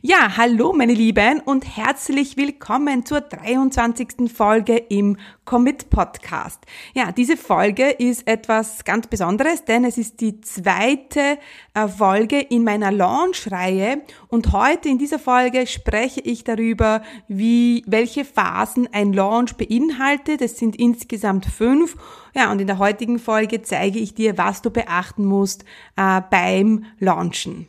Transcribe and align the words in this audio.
Ja, 0.00 0.38
hallo 0.38 0.72
meine 0.72 0.94
Lieben 0.94 1.40
und 1.40 1.76
herzlich 1.76 2.38
willkommen 2.38 3.04
zur 3.04 3.20
23. 3.20 4.32
Folge 4.34 4.76
im 4.76 5.18
Commit 5.44 5.90
Podcast. 5.90 6.60
Ja, 6.94 7.12
diese 7.12 7.36
Folge 7.36 7.90
ist 7.90 8.26
etwas 8.26 8.84
ganz 8.84 9.06
Besonderes, 9.06 9.66
denn 9.66 9.84
es 9.84 9.98
ist 9.98 10.22
die 10.22 10.40
zweite 10.40 11.38
äh, 11.74 11.88
Folge 11.88 12.40
in 12.40 12.64
meiner 12.64 12.90
Launch-Reihe 12.90 14.00
und 14.28 14.52
heute 14.52 14.88
in 14.88 14.96
dieser 14.96 15.18
Folge 15.18 15.66
spreche 15.66 16.20
ich 16.20 16.42
darüber, 16.42 17.02
wie, 17.28 17.84
welche 17.86 18.24
Phasen 18.24 18.88
ein 18.92 19.12
Launch 19.12 19.56
beinhaltet. 19.56 20.40
Es 20.40 20.56
sind 20.56 20.74
insgesamt 20.76 21.44
fünf. 21.44 21.96
Ja, 22.34 22.50
und 22.50 22.60
in 22.60 22.66
der 22.66 22.78
heutigen 22.78 23.18
Folge 23.18 23.60
zeige 23.60 23.98
ich 23.98 24.14
dir, 24.14 24.38
was 24.38 24.62
du 24.62 24.70
beachten 24.70 25.26
musst 25.26 25.66
äh, 25.96 26.22
beim 26.30 26.86
Launchen. 26.98 27.68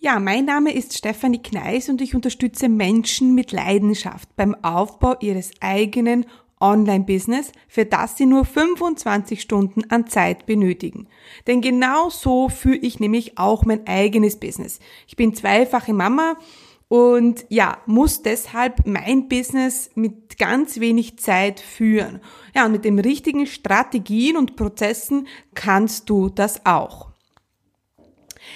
Ja, 0.00 0.20
mein 0.20 0.44
Name 0.44 0.72
ist 0.72 0.96
Stefanie 0.96 1.42
Kneis 1.42 1.88
und 1.88 2.00
ich 2.00 2.14
unterstütze 2.14 2.68
Menschen 2.68 3.34
mit 3.34 3.50
Leidenschaft 3.50 4.28
beim 4.36 4.54
Aufbau 4.62 5.16
ihres 5.18 5.50
eigenen 5.58 6.24
Online-Business, 6.60 7.50
für 7.66 7.84
das 7.84 8.16
sie 8.16 8.26
nur 8.26 8.44
25 8.44 9.40
Stunden 9.40 9.90
an 9.90 10.06
Zeit 10.06 10.46
benötigen. 10.46 11.08
Denn 11.48 11.62
genau 11.62 12.10
so 12.10 12.48
führe 12.48 12.76
ich 12.76 13.00
nämlich 13.00 13.38
auch 13.38 13.64
mein 13.64 13.88
eigenes 13.88 14.36
Business. 14.36 14.78
Ich 15.08 15.16
bin 15.16 15.34
zweifache 15.34 15.92
Mama 15.92 16.36
und 16.86 17.44
ja, 17.48 17.78
muss 17.86 18.22
deshalb 18.22 18.86
mein 18.86 19.28
Business 19.28 19.90
mit 19.96 20.38
ganz 20.38 20.78
wenig 20.78 21.18
Zeit 21.18 21.58
führen. 21.58 22.20
Ja, 22.54 22.66
und 22.66 22.72
mit 22.72 22.84
den 22.84 23.00
richtigen 23.00 23.48
Strategien 23.48 24.36
und 24.36 24.54
Prozessen 24.54 25.26
kannst 25.54 26.08
du 26.08 26.28
das 26.28 26.64
auch. 26.64 27.08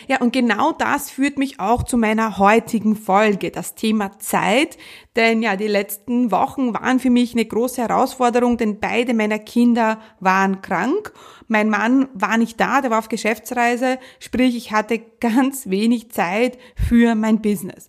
Ja, 0.08 0.20
und 0.20 0.32
genau 0.32 0.72
das 0.72 1.10
führt 1.10 1.38
mich 1.38 1.60
auch 1.60 1.82
zu 1.82 1.96
meiner 1.96 2.38
heutigen 2.38 2.96
Folge, 2.96 3.50
das 3.50 3.74
Thema 3.74 4.18
Zeit. 4.18 4.78
Denn 5.16 5.42
ja, 5.42 5.56
die 5.56 5.66
letzten 5.66 6.30
Wochen 6.30 6.74
waren 6.74 7.00
für 7.00 7.10
mich 7.10 7.34
eine 7.34 7.44
große 7.44 7.82
Herausforderung, 7.82 8.56
denn 8.56 8.80
beide 8.80 9.14
meiner 9.14 9.38
Kinder 9.38 10.00
waren 10.20 10.62
krank. 10.62 11.12
Mein 11.48 11.68
Mann 11.68 12.08
war 12.14 12.38
nicht 12.38 12.58
da, 12.60 12.80
der 12.80 12.90
war 12.90 12.98
auf 12.98 13.08
Geschäftsreise, 13.08 13.98
sprich 14.20 14.56
ich 14.56 14.72
hatte 14.72 14.98
ganz 15.20 15.68
wenig 15.68 16.10
Zeit 16.10 16.58
für 16.76 17.14
mein 17.14 17.42
Business. 17.42 17.88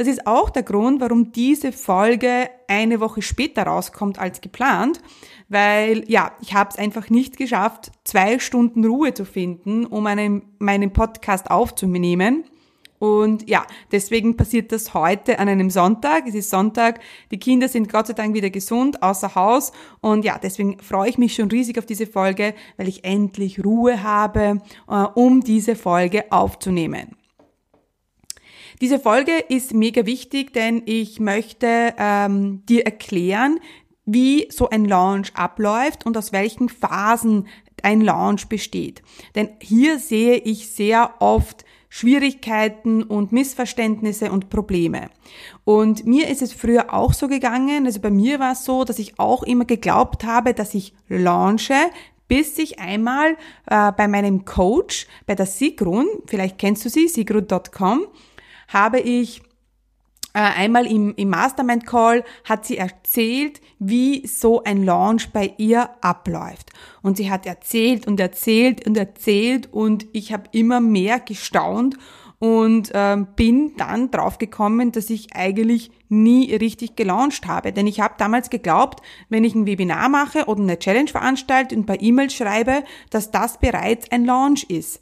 Das 0.00 0.08
ist 0.08 0.26
auch 0.26 0.48
der 0.48 0.62
Grund, 0.62 1.02
warum 1.02 1.30
diese 1.30 1.72
Folge 1.72 2.48
eine 2.68 3.00
Woche 3.00 3.20
später 3.20 3.64
rauskommt 3.64 4.18
als 4.18 4.40
geplant, 4.40 4.98
weil 5.50 6.08
ja, 6.08 6.32
ich 6.40 6.54
habe 6.54 6.70
es 6.70 6.78
einfach 6.78 7.10
nicht 7.10 7.36
geschafft, 7.36 7.92
zwei 8.04 8.38
Stunden 8.38 8.86
Ruhe 8.86 9.12
zu 9.12 9.26
finden, 9.26 9.84
um 9.84 10.06
einen, 10.06 10.54
meinen 10.58 10.94
Podcast 10.94 11.50
aufzunehmen. 11.50 12.44
Und 12.98 13.46
ja, 13.46 13.66
deswegen 13.92 14.38
passiert 14.38 14.72
das 14.72 14.94
heute 14.94 15.38
an 15.38 15.50
einem 15.50 15.68
Sonntag. 15.68 16.26
Es 16.26 16.34
ist 16.34 16.48
Sonntag. 16.48 17.00
Die 17.30 17.38
Kinder 17.38 17.68
sind 17.68 17.92
Gott 17.92 18.06
sei 18.06 18.14
Dank 18.14 18.32
wieder 18.32 18.48
gesund, 18.48 19.02
außer 19.02 19.34
Haus. 19.34 19.70
Und 20.00 20.24
ja, 20.24 20.38
deswegen 20.38 20.78
freue 20.78 21.10
ich 21.10 21.18
mich 21.18 21.34
schon 21.34 21.50
riesig 21.50 21.78
auf 21.78 21.84
diese 21.84 22.06
Folge, 22.06 22.54
weil 22.78 22.88
ich 22.88 23.04
endlich 23.04 23.62
Ruhe 23.62 24.02
habe, 24.02 24.62
äh, 24.88 24.94
um 24.94 25.42
diese 25.42 25.76
Folge 25.76 26.32
aufzunehmen. 26.32 27.19
Diese 28.80 28.98
Folge 28.98 29.32
ist 29.48 29.74
mega 29.74 30.06
wichtig, 30.06 30.52
denn 30.52 30.82
ich 30.86 31.20
möchte 31.20 31.94
ähm, 31.98 32.64
dir 32.66 32.84
erklären, 32.84 33.60
wie 34.06 34.48
so 34.50 34.68
ein 34.68 34.84
Launch 34.84 35.34
abläuft 35.34 36.06
und 36.06 36.16
aus 36.16 36.32
welchen 36.32 36.68
Phasen 36.68 37.46
ein 37.82 38.00
Launch 38.00 38.48
besteht. 38.48 39.02
Denn 39.34 39.50
hier 39.60 39.98
sehe 39.98 40.36
ich 40.36 40.70
sehr 40.70 41.14
oft 41.20 41.64
Schwierigkeiten 41.88 43.02
und 43.02 43.32
Missverständnisse 43.32 44.30
und 44.30 44.48
Probleme. 44.48 45.10
Und 45.64 46.06
mir 46.06 46.28
ist 46.28 46.40
es 46.40 46.52
früher 46.52 46.94
auch 46.94 47.12
so 47.12 47.26
gegangen, 47.26 47.84
also 47.84 48.00
bei 48.00 48.10
mir 48.10 48.38
war 48.38 48.52
es 48.52 48.64
so, 48.64 48.84
dass 48.84 49.00
ich 49.00 49.18
auch 49.18 49.42
immer 49.42 49.64
geglaubt 49.64 50.24
habe, 50.24 50.54
dass 50.54 50.74
ich 50.74 50.94
launche, 51.08 51.74
bis 52.28 52.56
ich 52.58 52.78
einmal 52.78 53.36
äh, 53.66 53.90
bei 53.90 54.06
meinem 54.06 54.44
Coach, 54.44 55.08
bei 55.26 55.34
der 55.34 55.46
Sigrun, 55.46 56.06
vielleicht 56.26 56.58
kennst 56.58 56.84
du 56.84 56.88
sie, 56.88 57.08
sigrun.com, 57.08 58.06
habe 58.72 59.00
ich 59.00 59.42
äh, 60.32 60.38
einmal 60.38 60.86
im, 60.86 61.14
im 61.16 61.28
Mastermind 61.28 61.86
Call 61.86 62.24
hat 62.44 62.64
sie 62.64 62.76
erzählt, 62.76 63.60
wie 63.78 64.26
so 64.26 64.62
ein 64.62 64.84
Launch 64.84 65.30
bei 65.32 65.54
ihr 65.58 65.90
abläuft. 66.00 66.70
Und 67.02 67.16
sie 67.16 67.30
hat 67.30 67.46
erzählt 67.46 68.06
und 68.06 68.20
erzählt 68.20 68.86
und 68.86 68.96
erzählt 68.96 69.72
und 69.72 70.06
ich 70.12 70.32
habe 70.32 70.44
immer 70.52 70.80
mehr 70.80 71.18
gestaunt 71.18 71.96
und 72.38 72.90
ähm, 72.94 73.26
bin 73.36 73.76
dann 73.76 74.10
drauf 74.10 74.38
gekommen, 74.38 74.92
dass 74.92 75.10
ich 75.10 75.34
eigentlich 75.34 75.90
nie 76.08 76.54
richtig 76.54 76.96
gelauncht 76.96 77.46
habe. 77.46 77.72
Denn 77.72 77.86
ich 77.86 78.00
habe 78.00 78.14
damals 78.16 78.50
geglaubt, 78.50 79.02
wenn 79.28 79.44
ich 79.44 79.54
ein 79.54 79.66
Webinar 79.66 80.08
mache 80.08 80.46
oder 80.46 80.62
eine 80.62 80.78
Challenge 80.78 81.10
veranstalte 81.10 81.76
und 81.76 81.86
bei 81.86 81.98
E-Mail 82.00 82.30
schreibe, 82.30 82.84
dass 83.10 83.30
das 83.30 83.58
bereits 83.58 84.10
ein 84.10 84.24
Launch 84.24 84.64
ist. 84.64 85.00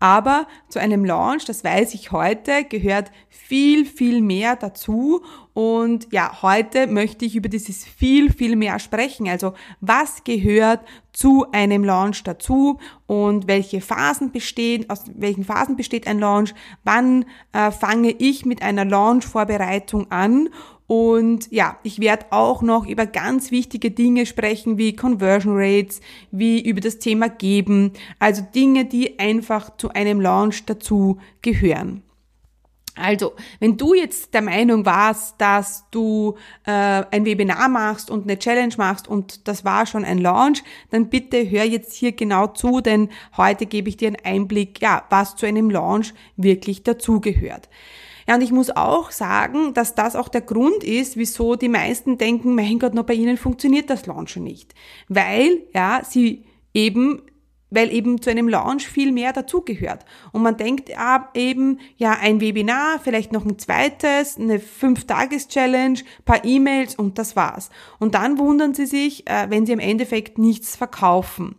Aber 0.00 0.46
zu 0.68 0.78
einem 0.78 1.04
Launch, 1.04 1.44
das 1.44 1.64
weiß 1.64 1.94
ich 1.94 2.12
heute, 2.12 2.64
gehört 2.64 3.10
viel, 3.28 3.84
viel 3.84 4.20
mehr 4.20 4.54
dazu. 4.54 5.22
Und 5.54 6.06
ja, 6.12 6.40
heute 6.42 6.86
möchte 6.86 7.24
ich 7.24 7.34
über 7.34 7.48
dieses 7.48 7.84
viel, 7.84 8.32
viel 8.32 8.54
mehr 8.54 8.78
sprechen. 8.78 9.28
Also 9.28 9.54
was 9.80 10.22
gehört 10.22 10.80
zu 11.12 11.46
einem 11.50 11.82
Launch 11.82 12.22
dazu 12.22 12.78
und 13.08 13.48
welche 13.48 13.80
Phasen 13.80 14.30
bestehen, 14.30 14.88
aus 14.88 15.02
welchen 15.16 15.44
Phasen 15.44 15.74
besteht 15.74 16.06
ein 16.06 16.20
Launch, 16.20 16.54
wann 16.84 17.24
äh, 17.52 17.72
fange 17.72 18.10
ich 18.10 18.46
mit 18.46 18.62
einer 18.62 18.84
Launch-Vorbereitung 18.84 20.12
an 20.12 20.48
und 20.88 21.52
ja, 21.52 21.78
ich 21.82 22.00
werde 22.00 22.26
auch 22.30 22.62
noch 22.62 22.86
über 22.86 23.04
ganz 23.04 23.50
wichtige 23.50 23.90
Dinge 23.90 24.24
sprechen, 24.24 24.78
wie 24.78 24.96
Conversion 24.96 25.52
Rates, 25.54 26.00
wie 26.30 26.62
über 26.66 26.80
das 26.80 26.98
Thema 26.98 27.28
Geben, 27.28 27.92
also 28.18 28.42
Dinge, 28.54 28.86
die 28.86 29.18
einfach 29.18 29.76
zu 29.76 29.90
einem 29.90 30.18
Launch 30.18 30.64
dazu 30.64 31.18
gehören. 31.42 32.02
Also, 32.94 33.34
wenn 33.60 33.76
du 33.76 33.92
jetzt 33.92 34.32
der 34.32 34.40
Meinung 34.40 34.86
warst, 34.86 35.38
dass 35.38 35.84
du 35.90 36.36
äh, 36.64 36.70
ein 36.70 37.26
Webinar 37.26 37.68
machst 37.68 38.10
und 38.10 38.24
eine 38.24 38.38
Challenge 38.38 38.74
machst 38.78 39.06
und 39.06 39.46
das 39.46 39.66
war 39.66 39.84
schon 39.84 40.06
ein 40.06 40.18
Launch, 40.18 40.64
dann 40.90 41.10
bitte 41.10 41.48
hör 41.50 41.64
jetzt 41.64 41.92
hier 41.92 42.12
genau 42.12 42.46
zu, 42.48 42.80
denn 42.80 43.10
heute 43.36 43.66
gebe 43.66 43.90
ich 43.90 43.98
dir 43.98 44.08
einen 44.08 44.24
Einblick, 44.24 44.80
ja, 44.80 45.04
was 45.10 45.36
zu 45.36 45.44
einem 45.44 45.68
Launch 45.68 46.14
wirklich 46.36 46.82
dazugehört. 46.82 47.68
Ja, 48.28 48.34
und 48.34 48.42
ich 48.42 48.52
muss 48.52 48.68
auch 48.68 49.10
sagen, 49.10 49.72
dass 49.72 49.94
das 49.94 50.14
auch 50.14 50.28
der 50.28 50.42
Grund 50.42 50.84
ist, 50.84 51.16
wieso 51.16 51.56
die 51.56 51.70
meisten 51.70 52.18
denken, 52.18 52.54
mein 52.54 52.78
Gott, 52.78 52.92
noch 52.92 53.04
bei 53.04 53.14
ihnen 53.14 53.38
funktioniert 53.38 53.88
das 53.88 54.04
Launchen 54.04 54.44
nicht. 54.44 54.74
Weil, 55.08 55.62
ja, 55.74 56.02
sie 56.06 56.44
eben 56.74 57.22
weil 57.70 57.92
eben 57.92 58.22
zu 58.22 58.30
einem 58.30 58.48
Launch 58.48 58.88
viel 58.88 59.12
mehr 59.12 59.34
dazugehört. 59.34 60.06
Und 60.32 60.42
man 60.42 60.56
denkt 60.56 60.90
eben, 61.34 61.80
ja, 61.98 62.12
ein 62.12 62.40
Webinar, 62.40 62.98
vielleicht 62.98 63.30
noch 63.30 63.44
ein 63.44 63.58
zweites, 63.58 64.38
eine 64.38 64.58
Fünf-Tages-Challenge, 64.58 66.00
paar 66.24 66.46
E-Mails 66.46 66.94
und 66.94 67.18
das 67.18 67.36
war's. 67.36 67.68
Und 67.98 68.14
dann 68.14 68.38
wundern 68.38 68.72
sie 68.72 68.86
sich, 68.86 69.28
äh, 69.28 69.50
wenn 69.50 69.66
sie 69.66 69.72
im 69.72 69.80
Endeffekt 69.80 70.38
nichts 70.38 70.76
verkaufen 70.76 71.56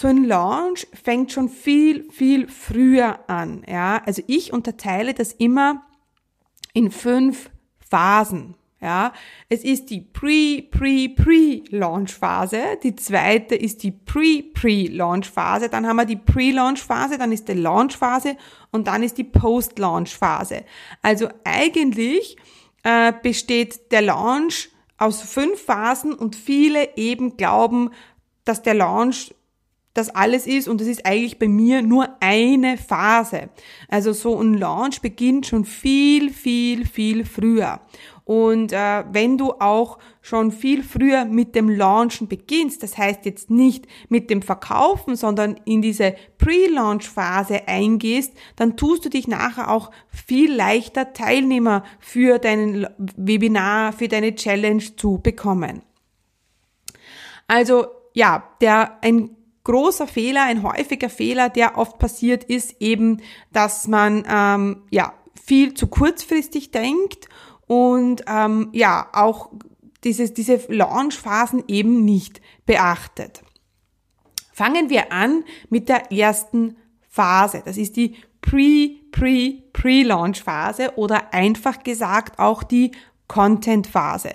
so 0.00 0.06
ein 0.06 0.22
Launch 0.22 0.86
fängt 0.92 1.32
schon 1.32 1.48
viel, 1.48 2.08
viel 2.12 2.46
früher 2.46 3.18
an. 3.28 3.64
Ja, 3.68 4.00
also 4.06 4.22
ich 4.28 4.52
unterteile 4.52 5.12
das 5.12 5.32
immer 5.32 5.82
in 6.72 6.92
fünf 6.92 7.50
Phasen. 7.80 8.54
Ja, 8.80 9.12
es 9.48 9.64
ist 9.64 9.90
die 9.90 10.00
Pre, 10.02 10.62
Pre, 10.70 11.08
Pre-Launch-Phase. 11.08 12.78
Die 12.84 12.94
zweite 12.94 13.56
ist 13.56 13.82
die 13.82 13.90
Pre-Pre-Launch-Phase. 13.90 15.68
Dann 15.68 15.84
haben 15.84 15.96
wir 15.96 16.04
die 16.04 16.14
Pre-Launch-Phase, 16.14 17.18
dann 17.18 17.32
ist 17.32 17.48
die 17.48 17.54
Launch-Phase 17.54 18.36
und 18.70 18.86
dann 18.86 19.02
ist 19.02 19.18
die 19.18 19.24
Post-Launch-Phase. 19.24 20.64
Also 21.02 21.28
eigentlich 21.42 22.36
äh, 22.84 23.12
besteht 23.20 23.90
der 23.90 24.02
Launch 24.02 24.68
aus 24.96 25.22
fünf 25.22 25.60
Phasen 25.60 26.14
und 26.14 26.36
viele 26.36 26.96
eben 26.96 27.36
glauben, 27.36 27.90
dass 28.44 28.62
der 28.62 28.74
Launch 28.74 29.34
das 29.98 30.08
alles 30.10 30.46
ist 30.46 30.68
und 30.68 30.80
das 30.80 30.88
ist 30.88 31.04
eigentlich 31.04 31.38
bei 31.38 31.48
mir 31.48 31.82
nur 31.82 32.08
eine 32.20 32.78
Phase. 32.78 33.50
Also 33.88 34.12
so 34.12 34.40
ein 34.40 34.54
Launch 34.54 35.02
beginnt 35.02 35.46
schon 35.46 35.64
viel, 35.64 36.30
viel, 36.30 36.86
viel 36.86 37.24
früher. 37.24 37.80
Und 38.24 38.74
äh, 38.74 39.04
wenn 39.10 39.38
du 39.38 39.54
auch 39.54 39.98
schon 40.20 40.52
viel 40.52 40.82
früher 40.82 41.24
mit 41.24 41.54
dem 41.54 41.70
Launchen 41.70 42.28
beginnst, 42.28 42.82
das 42.82 42.98
heißt 42.98 43.24
jetzt 43.24 43.48
nicht 43.48 43.86
mit 44.10 44.28
dem 44.28 44.42
Verkaufen, 44.42 45.16
sondern 45.16 45.58
in 45.64 45.80
diese 45.80 46.14
Pre-Launch-Phase 46.36 47.66
eingehst, 47.66 48.34
dann 48.54 48.76
tust 48.76 49.06
du 49.06 49.08
dich 49.08 49.28
nachher 49.28 49.70
auch 49.70 49.90
viel 50.10 50.54
leichter 50.54 51.14
Teilnehmer 51.14 51.84
für 52.00 52.38
deinen 52.38 52.86
Webinar, 53.16 53.94
für 53.94 54.08
deine 54.08 54.34
Challenge 54.34 54.84
zu 54.96 55.18
bekommen. 55.22 55.80
Also 57.46 57.86
ja, 58.12 58.44
der 58.60 58.98
ein 59.02 59.37
großer 59.68 60.06
Fehler, 60.06 60.44
ein 60.44 60.62
häufiger 60.62 61.10
Fehler, 61.10 61.50
der 61.50 61.76
oft 61.76 61.98
passiert, 61.98 62.42
ist 62.42 62.76
eben, 62.80 63.20
dass 63.52 63.86
man 63.86 64.24
ähm, 64.26 64.84
ja 64.90 65.12
viel 65.44 65.74
zu 65.74 65.88
kurzfristig 65.88 66.70
denkt 66.70 67.28
und 67.66 68.24
ähm, 68.26 68.70
ja 68.72 69.08
auch 69.12 69.50
dieses, 70.04 70.32
diese 70.32 70.58
Launchphasen 70.68 71.64
eben 71.68 72.04
nicht 72.06 72.40
beachtet. 72.64 73.42
Fangen 74.54 74.88
wir 74.88 75.12
an 75.12 75.44
mit 75.68 75.90
der 75.90 76.10
ersten 76.12 76.76
Phase. 77.10 77.62
Das 77.62 77.76
ist 77.76 77.96
die 77.96 78.16
Pre, 78.40 78.90
Pre, 79.12 79.62
Pre-Launch 79.74 80.42
Phase 80.42 80.92
oder 80.96 81.34
einfach 81.34 81.82
gesagt 81.82 82.38
auch 82.38 82.62
die 82.62 82.92
Content 83.26 83.86
Phase. 83.86 84.32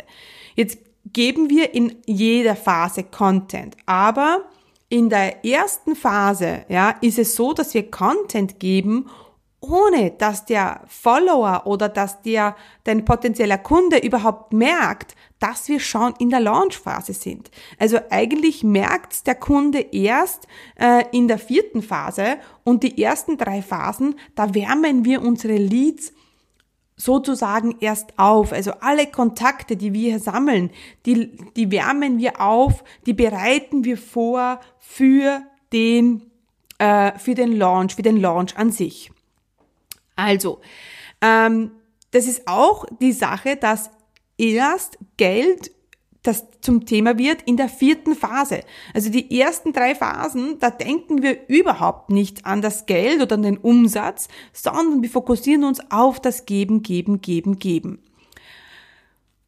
Jetzt 0.54 0.78
geben 1.12 1.50
wir 1.50 1.74
in 1.74 1.96
jeder 2.06 2.56
Phase 2.56 3.04
Content, 3.04 3.76
aber 3.88 4.46
in 4.94 5.10
der 5.10 5.44
ersten 5.44 5.96
Phase, 5.96 6.66
ja, 6.70 6.92
ist 7.02 7.18
es 7.18 7.36
so, 7.36 7.54
dass 7.54 7.74
wir 7.74 7.90
Content 7.90 8.60
geben, 8.60 9.10
ohne 9.60 10.12
dass 10.12 10.46
der 10.46 10.82
Follower 10.86 11.64
oder 11.66 11.90
dass 11.90 12.22
der, 12.22 12.56
dein 12.84 13.04
potenzieller 13.04 13.58
Kunde 13.58 13.98
überhaupt 13.98 14.54
merkt, 14.54 15.16
dass 15.40 15.68
wir 15.68 15.80
schon 15.80 16.14
in 16.20 16.30
der 16.30 16.42
Launchphase 16.42 17.14
sind. 17.14 17.50
Also 17.80 17.98
eigentlich 18.12 18.64
merkt 18.64 19.26
der 19.26 19.34
Kunde 19.34 19.80
erst 19.80 20.46
äh, 20.80 21.06
in 21.12 21.28
der 21.28 21.40
vierten 21.40 21.82
Phase 21.82 22.38
und 22.64 22.84
die 22.84 23.02
ersten 23.02 23.36
drei 23.40 23.64
Phasen, 23.64 24.14
da 24.36 24.54
wärmen 24.54 25.06
wir 25.06 25.24
unsere 25.24 25.58
Leads 25.58 26.14
sozusagen 26.96 27.78
erst 27.80 28.18
auf. 28.18 28.52
Also 28.52 28.72
alle 28.80 29.08
Kontakte, 29.08 29.76
die 29.76 29.94
wir 29.94 30.12
hier 30.12 30.20
sammeln, 30.20 30.72
die, 31.06 31.36
die 31.56 31.72
wärmen 31.72 32.18
wir 32.18 32.42
auf, 32.42 32.84
die 33.06 33.14
bereiten 33.14 33.84
wir 33.84 33.98
vor 33.98 34.60
für 34.80 35.42
den, 35.72 36.32
äh, 36.78 37.18
für 37.18 37.36
den 37.36 37.58
Launch, 37.58 37.96
für 37.96 38.02
den 38.02 38.18
Launch 38.18 38.58
an 38.58 38.72
sich. 38.72 39.12
Also, 40.16 40.62
ähm, 41.22 41.72
das 42.12 42.28
ist 42.28 42.48
auch 42.48 42.86
die 43.02 43.12
Sache, 43.12 43.56
dass 43.56 43.90
erst 44.38 45.00
Geld 45.18 45.72
das 46.24 46.46
zum 46.62 46.86
Thema 46.86 47.18
wird 47.18 47.42
in 47.44 47.58
der 47.58 47.70
vierten 47.70 48.16
Phase. 48.16 48.62
Also 48.94 49.10
die 49.10 49.40
ersten 49.40 49.74
drei 49.74 49.94
Phasen, 49.94 50.58
da 50.60 50.70
denken 50.70 51.22
wir 51.22 51.48
überhaupt 51.48 52.10
nicht 52.10 52.46
an 52.46 52.62
das 52.62 52.86
Geld 52.86 53.22
oder 53.22 53.36
an 53.36 53.44
den 53.44 53.58
Umsatz, 53.58 54.30
sondern 54.54 55.02
wir 55.02 55.10
fokussieren 55.10 55.66
uns 55.66 55.80
auf 55.92 56.20
das 56.20 56.46
Geben, 56.46 56.82
Geben, 56.82 57.22
Geben, 57.22 57.60
Geben. 57.60 58.00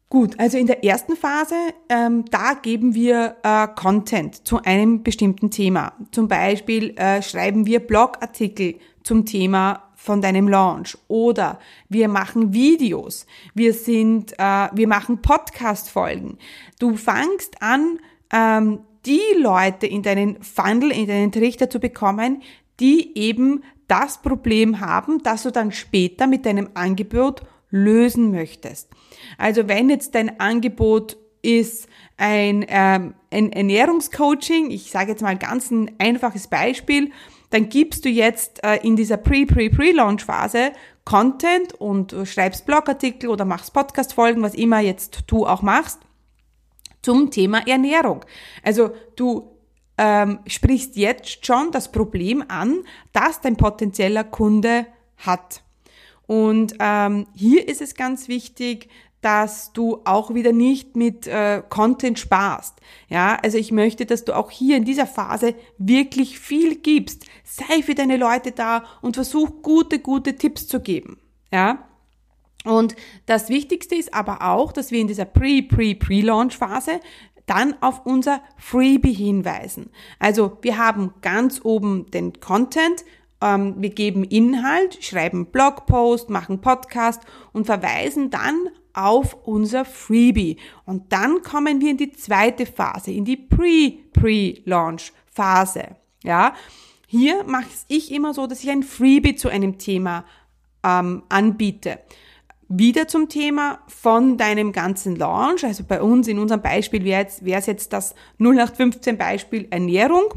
Gut, 0.08 0.38
also 0.38 0.56
in 0.56 0.68
der 0.68 0.84
ersten 0.84 1.16
Phase, 1.16 1.56
ähm, 1.88 2.26
da 2.30 2.54
geben 2.54 2.94
wir 2.94 3.36
äh, 3.42 3.66
Content 3.74 4.46
zu 4.46 4.62
einem 4.62 5.02
bestimmten 5.02 5.50
Thema. 5.50 5.94
Zum 6.12 6.28
Beispiel 6.28 6.90
äh, 6.96 7.22
schreiben 7.22 7.66
wir 7.66 7.80
Blogartikel 7.80 8.76
zum 9.02 9.26
Thema 9.26 9.85
von 10.06 10.22
deinem 10.22 10.46
Launch 10.48 10.96
oder 11.08 11.58
wir 11.88 12.06
machen 12.06 12.54
Videos, 12.54 13.26
wir 13.54 13.74
sind, 13.74 14.32
äh, 14.38 14.68
wir 14.72 14.86
machen 14.86 15.20
Podcast-Folgen. 15.20 16.38
Du 16.78 16.96
fangst 16.96 17.60
an, 17.60 17.98
ähm, 18.32 18.78
die 19.04 19.20
Leute 19.36 19.86
in 19.86 20.02
deinen 20.02 20.40
Funnel, 20.42 20.92
in 20.92 21.08
deinen 21.08 21.32
Trichter 21.32 21.68
zu 21.68 21.80
bekommen, 21.80 22.42
die 22.78 23.18
eben 23.18 23.64
das 23.88 24.22
Problem 24.22 24.80
haben, 24.80 25.22
das 25.24 25.42
du 25.42 25.50
dann 25.50 25.72
später 25.72 26.28
mit 26.28 26.46
deinem 26.46 26.70
Angebot 26.74 27.42
lösen 27.70 28.30
möchtest. 28.30 28.88
Also 29.38 29.66
wenn 29.66 29.90
jetzt 29.90 30.14
dein 30.14 30.38
Angebot 30.38 31.16
ist 31.42 31.88
ein, 32.16 32.64
ähm, 32.68 33.14
ein 33.32 33.50
Ernährungscoaching, 33.52 34.70
ich 34.70 34.90
sage 34.90 35.10
jetzt 35.10 35.22
mal 35.22 35.36
ganz 35.36 35.72
ein 35.72 35.90
einfaches 35.98 36.46
Beispiel, 36.46 37.10
dann 37.56 37.70
gibst 37.70 38.04
du 38.04 38.10
jetzt 38.10 38.62
äh, 38.62 38.76
in 38.82 38.96
dieser 38.96 39.16
Pre-Pre-Pre-Launch-Phase 39.16 40.72
Content 41.06 41.72
und 41.72 42.14
schreibst 42.24 42.66
Blogartikel 42.66 43.30
oder 43.30 43.46
machst 43.46 43.72
Podcast-Folgen, 43.72 44.42
was 44.42 44.52
immer 44.52 44.80
jetzt 44.80 45.24
du 45.26 45.46
auch 45.46 45.62
machst, 45.62 46.00
zum 47.00 47.30
Thema 47.30 47.66
Ernährung. 47.66 48.26
Also 48.62 48.90
du 49.16 49.56
ähm, 49.96 50.40
sprichst 50.46 50.96
jetzt 50.96 51.46
schon 51.46 51.70
das 51.70 51.90
Problem 51.90 52.44
an, 52.46 52.84
das 53.14 53.40
dein 53.40 53.56
potenzieller 53.56 54.24
Kunde 54.24 54.84
hat. 55.16 55.62
Und 56.26 56.74
ähm, 56.78 57.26
hier 57.34 57.66
ist 57.66 57.80
es 57.80 57.94
ganz 57.94 58.28
wichtig, 58.28 58.90
dass 59.26 59.72
du 59.72 60.02
auch 60.04 60.34
wieder 60.34 60.52
nicht 60.52 60.94
mit 60.94 61.26
äh, 61.26 61.60
Content 61.68 62.16
sparst. 62.16 62.78
Ja, 63.08 63.36
also 63.42 63.58
ich 63.58 63.72
möchte, 63.72 64.06
dass 64.06 64.24
du 64.24 64.36
auch 64.36 64.52
hier 64.52 64.76
in 64.76 64.84
dieser 64.84 65.08
Phase 65.08 65.56
wirklich 65.78 66.38
viel 66.38 66.76
gibst. 66.76 67.24
Sei 67.42 67.82
für 67.82 67.96
deine 67.96 68.18
Leute 68.18 68.52
da 68.52 68.84
und 69.02 69.16
versuch 69.16 69.62
gute, 69.62 69.98
gute 69.98 70.36
Tipps 70.36 70.68
zu 70.68 70.78
geben. 70.78 71.18
Ja. 71.50 71.88
Und 72.64 72.94
das 73.26 73.48
Wichtigste 73.48 73.96
ist 73.96 74.14
aber 74.14 74.42
auch, 74.42 74.70
dass 74.70 74.92
wir 74.92 75.00
in 75.00 75.08
dieser 75.08 75.24
Pre-Pre-Pre-Launch-Phase 75.24 77.00
dann 77.46 77.74
auf 77.82 78.06
unser 78.06 78.40
Freebie 78.56 79.12
hinweisen. 79.12 79.90
Also 80.20 80.58
wir 80.62 80.78
haben 80.78 81.14
ganz 81.20 81.60
oben 81.64 82.12
den 82.12 82.38
Content, 82.38 83.04
ähm, 83.40 83.74
wir 83.78 83.90
geben 83.90 84.22
Inhalt, 84.22 85.02
schreiben 85.02 85.46
Blogpost, 85.46 86.30
machen 86.30 86.60
Podcast 86.60 87.22
und 87.52 87.66
verweisen 87.66 88.30
dann 88.30 88.68
auf 88.96 89.36
unser 89.44 89.84
Freebie. 89.84 90.56
Und 90.84 91.12
dann 91.12 91.42
kommen 91.42 91.80
wir 91.80 91.90
in 91.90 91.98
die 91.98 92.10
zweite 92.12 92.66
Phase, 92.66 93.12
in 93.12 93.24
die 93.24 93.36
Pre-Pre-Launch-Phase. 93.36 95.96
Ja, 96.24 96.54
hier 97.06 97.44
mache 97.44 97.68
ich 97.88 98.10
immer 98.10 98.32
so, 98.34 98.46
dass 98.46 98.64
ich 98.64 98.70
ein 98.70 98.82
Freebie 98.82 99.36
zu 99.36 99.48
einem 99.48 99.78
Thema 99.78 100.24
ähm, 100.82 101.22
anbiete. 101.28 102.00
Wieder 102.68 103.06
zum 103.06 103.28
Thema 103.28 103.78
von 103.86 104.38
deinem 104.38 104.72
ganzen 104.72 105.14
Launch. 105.14 105.64
Also 105.64 105.84
bei 105.84 106.02
uns, 106.02 106.26
in 106.26 106.40
unserem 106.40 106.62
Beispiel 106.62 107.04
wäre 107.04 107.22
jetzt, 107.22 107.42
es 107.42 107.66
jetzt 107.66 107.92
das 107.92 108.16
0815 108.40 109.16
Beispiel 109.16 109.68
Ernährung. 109.70 110.34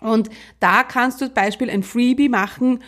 Und 0.00 0.28
da 0.60 0.82
kannst 0.82 1.20
du 1.20 1.26
zum 1.26 1.34
Beispiel 1.34 1.70
ein 1.70 1.84
Freebie 1.84 2.28
machen 2.28 2.80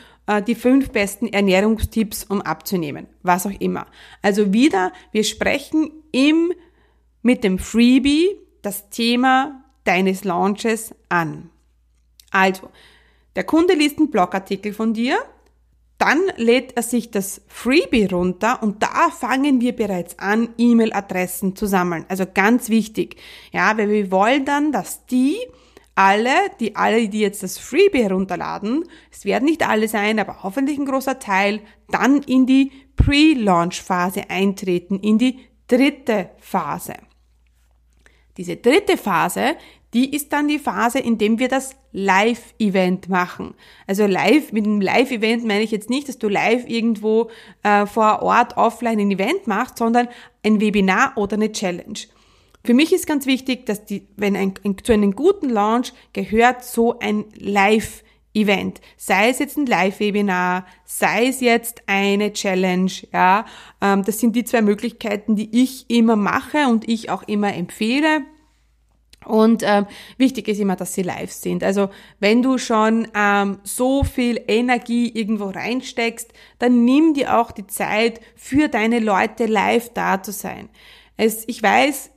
die 0.47 0.54
fünf 0.54 0.90
besten 0.90 1.26
Ernährungstipps, 1.26 2.25
um 2.25 2.40
abzunehmen, 2.40 3.07
was 3.23 3.47
auch 3.47 3.61
immer. 3.61 3.87
Also 4.23 4.52
wieder, 4.52 4.93
wir 5.12 5.25
sprechen 5.25 5.90
im, 6.12 6.52
mit 7.23 7.45
dem 7.45 7.59
Freebie 7.59 8.37
das 8.62 8.88
Thema 8.90 9.64
deines 9.85 10.25
Launches 10.25 10.95
an. 11.09 11.50
Also, 12.31 12.71
der 13.37 13.45
Kunde 13.45 13.75
liest 13.75 13.99
einen 13.99 14.11
Blogartikel 14.11 14.73
von 14.73 14.95
dir, 14.95 15.19
dann 15.99 16.21
lädt 16.37 16.76
er 16.76 16.83
sich 16.83 17.11
das 17.11 17.43
Freebie 17.47 18.07
runter 18.07 18.62
und 18.62 18.83
da 18.83 19.11
fangen 19.11 19.61
wir 19.61 19.75
bereits 19.75 20.19
an, 20.19 20.49
E-Mail-Adressen 20.59 21.54
zu 21.54 21.66
sammeln. 21.66 22.04
Also 22.09 22.25
ganz 22.33 22.69
wichtig. 22.69 23.16
Ja, 23.52 23.78
weil 23.78 23.88
wir 23.88 24.11
wollen 24.11 24.45
dann, 24.45 24.73
dass 24.73 25.07
die 25.07 25.37
alle, 25.95 26.35
die 26.61 26.77
alle, 26.77 27.09
die 27.09 27.21
jetzt 27.21 27.43
das 27.43 27.59
Freebie 27.59 28.03
herunterladen, 28.03 28.85
es 29.11 29.25
werden 29.25 29.45
nicht 29.45 29.67
alle 29.67 29.89
sein, 29.89 30.19
aber 30.19 30.43
hoffentlich 30.43 30.79
ein 30.79 30.87
großer 30.87 31.19
Teil, 31.19 31.61
dann 31.89 32.23
in 32.23 32.47
die 32.47 32.73
Pre-Launch-Phase 32.97 34.31
eintreten, 34.31 34.99
in 35.01 35.19
die 35.19 35.41
dritte 35.69 36.31
Phase. 36.39 36.95
Diese 38.37 38.57
dritte 38.57 38.97
Phase, 38.97 39.57
die 39.93 40.13
ist 40.13 40.33
dann 40.33 40.49
die 40.49 40.59
Phase, 40.59 40.99
in 40.99 41.19
dem 41.19 41.39
wir 41.39 41.49
das 41.49 41.77
Live-Event 41.93 43.09
machen. 43.09 43.55
Also 43.87 44.07
live, 44.07 44.51
mit 44.51 44.67
einem 44.67 44.81
Live-Event 44.81 45.45
meine 45.45 45.63
ich 45.63 45.71
jetzt 45.71 45.89
nicht, 45.89 46.09
dass 46.09 46.19
du 46.19 46.29
live 46.29 46.69
irgendwo 46.69 47.31
äh, 47.63 47.87
vor 47.87 48.23
Ort 48.23 48.57
offline 48.57 48.99
ein 48.99 49.13
Event 49.13 49.47
machst, 49.47 49.79
sondern 49.79 50.09
ein 50.43 50.61
Webinar 50.61 51.13
oder 51.17 51.35
eine 51.35 51.53
Challenge. 51.53 52.01
Für 52.64 52.73
mich 52.73 52.94
ist 52.94 53.06
ganz 53.06 53.26
wichtig, 53.26 53.66
dass 53.66 53.85
die, 53.85 54.09
wenn 54.16 54.37
ein, 54.37 54.54
ein, 54.64 54.76
zu 54.83 54.92
einem 54.92 55.14
guten 55.14 55.50
Launch 55.50 55.92
gehört 56.14 56.64
so 56.64 56.99
ein 56.99 57.26
Live 57.37 58.02
Event, 58.33 58.80
sei 58.97 59.28
es 59.28 59.38
jetzt 59.38 59.56
ein 59.56 59.66
Live-Webinar, 59.66 60.66
sei 60.85 61.28
es 61.28 61.40
jetzt 61.40 61.83
eine 61.87 62.33
Challenge, 62.33 62.90
ja, 63.12 63.47
ähm, 63.80 64.02
das 64.02 64.18
sind 64.18 64.35
die 64.35 64.44
zwei 64.44 64.61
Möglichkeiten, 64.61 65.37
die 65.37 65.62
ich 65.62 65.88
immer 65.88 66.16
mache 66.16 66.66
und 66.68 66.88
ich 66.88 67.11
auch 67.11 67.23
immer 67.25 67.54
empfehle. 67.54 68.23
Und 69.25 69.62
ähm, 69.64 69.87
wichtig 70.18 70.49
ist 70.49 70.59
immer, 70.59 70.76
dass 70.76 70.94
sie 70.94 71.02
live 71.02 71.33
sind. 71.33 71.62
Also 71.62 71.90
wenn 72.18 72.42
du 72.42 72.59
schon 72.59 73.09
ähm, 73.14 73.59
so 73.62 74.04
viel 74.04 74.42
Energie 74.49 75.09
irgendwo 75.09 75.47
reinsteckst, 75.47 76.33
dann 76.59 76.85
nimm 76.85 77.14
dir 77.14 77.38
auch 77.38 77.52
die 77.52 77.66
Zeit 77.66 78.21
für 78.37 78.68
deine 78.68 78.99
Leute 78.99 79.47
live 79.47 79.90
da 79.94 80.23
zu 80.23 80.33
sein. 80.33 80.68
Es, 81.16 81.44
ich 81.47 81.62
weiß, 81.62 82.11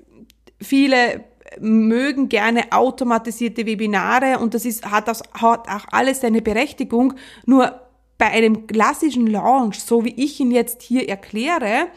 viele 0.60 1.24
mögen 1.60 2.30
gerne 2.30 2.72
automatisierte 2.72 3.66
Webinare 3.66 4.40
und 4.40 4.54
das 4.54 4.66
ist, 4.66 4.90
hat, 4.90 5.08
das, 5.08 5.24
hat 5.34 5.70
auch 5.70 5.86
alles 5.92 6.22
seine 6.22 6.42
Berechtigung. 6.42 7.14
Nur 7.46 7.82
bei 8.18 8.28
einem 8.28 8.68
klassischen 8.68 9.28
Launch, 9.28 9.80
so 9.80 10.04
wie 10.04 10.14
ich 10.16 10.40
ihn 10.40 10.52
jetzt 10.52 10.82
hier 10.82 11.08
erkläre, 11.08 11.88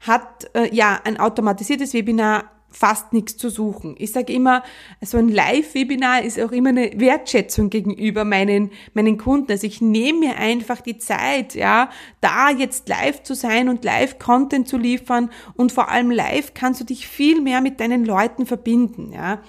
hat 0.00 0.50
äh, 0.54 0.74
ja 0.74 1.00
ein 1.04 1.20
automatisiertes 1.20 1.92
Webinar 1.92 2.50
fast 2.70 3.12
nichts 3.12 3.36
zu 3.36 3.50
suchen. 3.50 3.94
Ich 3.98 4.12
sage 4.12 4.32
immer, 4.32 4.62
so 5.00 5.18
ein 5.18 5.28
Live-Webinar 5.28 6.22
ist 6.22 6.40
auch 6.40 6.52
immer 6.52 6.70
eine 6.70 6.92
Wertschätzung 6.96 7.68
gegenüber 7.68 8.24
meinen, 8.24 8.70
meinen 8.94 9.18
Kunden. 9.18 9.50
Also 9.50 9.66
ich 9.66 9.80
nehme 9.80 10.20
mir 10.20 10.36
einfach 10.36 10.80
die 10.80 10.98
Zeit, 10.98 11.54
ja, 11.54 11.90
da 12.20 12.50
jetzt 12.50 12.88
live 12.88 13.22
zu 13.22 13.34
sein 13.34 13.68
und 13.68 13.84
Live-Content 13.84 14.68
zu 14.68 14.76
liefern 14.76 15.30
und 15.54 15.72
vor 15.72 15.90
allem 15.90 16.10
live 16.10 16.54
kannst 16.54 16.80
du 16.80 16.84
dich 16.84 17.08
viel 17.08 17.40
mehr 17.40 17.60
mit 17.60 17.80
deinen 17.80 18.04
Leuten 18.04 18.46
verbinden, 18.46 19.12
ja. 19.12 19.40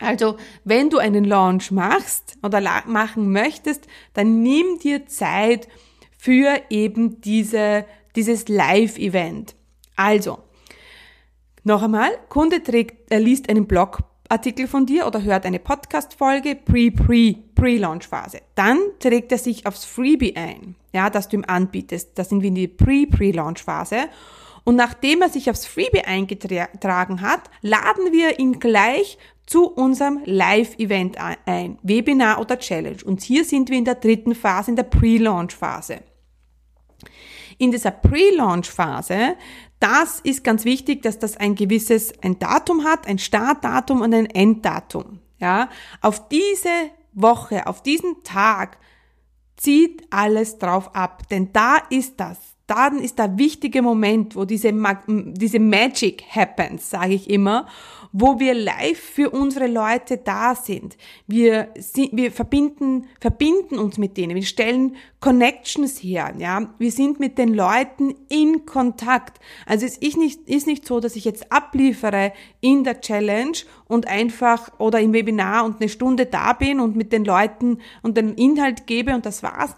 Also, 0.00 0.36
wenn 0.64 0.88
du 0.88 0.96
einen 0.96 1.24
Launch 1.24 1.70
machst 1.70 2.38
oder 2.42 2.62
machen 2.86 3.32
möchtest, 3.32 3.86
dann 4.14 4.42
nimm 4.42 4.78
dir 4.78 5.04
Zeit 5.04 5.68
für 6.16 6.58
eben 6.70 7.20
diese, 7.20 7.84
dieses 8.16 8.48
Live-Event. 8.48 9.54
Also, 9.96 10.38
noch 11.64 11.82
einmal, 11.82 12.10
Kunde 12.28 12.62
trägt, 12.62 13.10
er 13.12 13.20
liest 13.20 13.48
einen 13.48 13.66
Blogartikel 13.66 14.66
von 14.66 14.86
dir 14.86 15.06
oder 15.06 15.22
hört 15.22 15.44
eine 15.44 15.58
Podcast-Folge 15.58 16.56
pre-pre, 16.56 17.34
Pre-Launch-Phase. 17.54 18.38
Dann 18.54 18.78
trägt 18.98 19.32
er 19.32 19.38
sich 19.38 19.66
aufs 19.66 19.84
Freebie 19.84 20.36
ein, 20.36 20.76
ja, 20.92 21.10
das 21.10 21.28
du 21.28 21.36
ihm 21.36 21.44
anbietest. 21.46 22.12
Das 22.18 22.30
sind 22.30 22.40
wir 22.40 22.48
in 22.48 22.54
die 22.54 22.68
Pre-Pre-Launch-Phase. 22.68 24.08
Und 24.64 24.76
nachdem 24.76 25.22
er 25.22 25.28
sich 25.28 25.50
aufs 25.50 25.66
Freebie 25.66 26.02
eingetragen 26.02 27.20
hat, 27.20 27.50
laden 27.62 28.12
wir 28.12 28.38
ihn 28.38 28.60
gleich 28.60 29.18
zu 29.46 29.66
unserem 29.66 30.20
Live-Event 30.24 31.18
ein, 31.44 31.78
Webinar 31.82 32.40
oder 32.40 32.58
Challenge. 32.58 32.98
Und 33.04 33.20
hier 33.22 33.44
sind 33.44 33.68
wir 33.68 33.78
in 33.78 33.84
der 33.84 33.96
dritten 33.96 34.34
Phase, 34.34 34.70
in 34.70 34.76
der 34.76 34.84
Pre-Launch-Phase. 34.84 36.02
In 37.58 37.72
dieser 37.72 37.90
Pre-Launch-Phase, 37.90 39.34
das 39.80 40.20
ist 40.20 40.44
ganz 40.44 40.64
wichtig, 40.64 41.02
dass 41.02 41.18
das 41.18 41.36
ein 41.36 41.54
gewisses, 41.54 42.12
ein 42.22 42.38
Datum 42.38 42.84
hat, 42.84 43.06
ein 43.06 43.18
Startdatum 43.18 44.02
und 44.02 44.14
ein 44.14 44.26
Enddatum. 44.26 45.20
Ja, 45.38 45.70
auf 46.02 46.28
diese 46.28 46.68
Woche, 47.12 47.66
auf 47.66 47.82
diesen 47.82 48.22
Tag 48.22 48.78
zieht 49.56 50.06
alles 50.10 50.58
drauf 50.58 50.94
ab, 50.94 51.28
denn 51.30 51.52
da 51.52 51.78
ist 51.88 52.20
das. 52.20 52.38
Dann 52.70 53.00
ist 53.00 53.18
der 53.18 53.36
wichtige 53.36 53.82
Moment, 53.82 54.36
wo 54.36 54.44
diese, 54.44 54.72
diese 55.08 55.58
Magic 55.58 56.22
happens, 56.30 56.88
sage 56.88 57.14
ich 57.14 57.28
immer 57.28 57.66
wo 58.12 58.40
wir 58.40 58.54
live 58.54 58.98
für 58.98 59.30
unsere 59.30 59.66
Leute 59.66 60.16
da 60.16 60.54
sind. 60.54 60.96
Wir, 61.26 61.72
wir 61.94 62.32
verbinden, 62.32 63.06
verbinden 63.20 63.78
uns 63.78 63.98
mit 63.98 64.16
denen. 64.16 64.34
Wir 64.34 64.42
stellen 64.42 64.96
Connections 65.20 66.02
her, 66.02 66.34
ja. 66.38 66.74
Wir 66.78 66.90
sind 66.90 67.20
mit 67.20 67.38
den 67.38 67.54
Leuten 67.54 68.14
in 68.28 68.66
Kontakt. 68.66 69.38
Also 69.64 69.86
es 69.86 69.96
ist 69.96 70.16
nicht, 70.16 70.48
ist 70.48 70.66
nicht 70.66 70.86
so, 70.86 70.98
dass 70.98 71.14
ich 71.14 71.24
jetzt 71.24 71.52
abliefere 71.52 72.32
in 72.60 72.84
der 72.84 73.00
Challenge 73.00 73.58
und 73.86 74.08
einfach 74.08 74.72
oder 74.78 75.00
im 75.00 75.12
Webinar 75.12 75.64
und 75.64 75.80
eine 75.80 75.88
Stunde 75.88 76.26
da 76.26 76.52
bin 76.52 76.80
und 76.80 76.96
mit 76.96 77.12
den 77.12 77.24
Leuten 77.24 77.78
und 78.02 78.16
den 78.16 78.34
Inhalt 78.34 78.86
gebe 78.86 79.14
und 79.14 79.24
das 79.24 79.42
war's, 79.42 79.76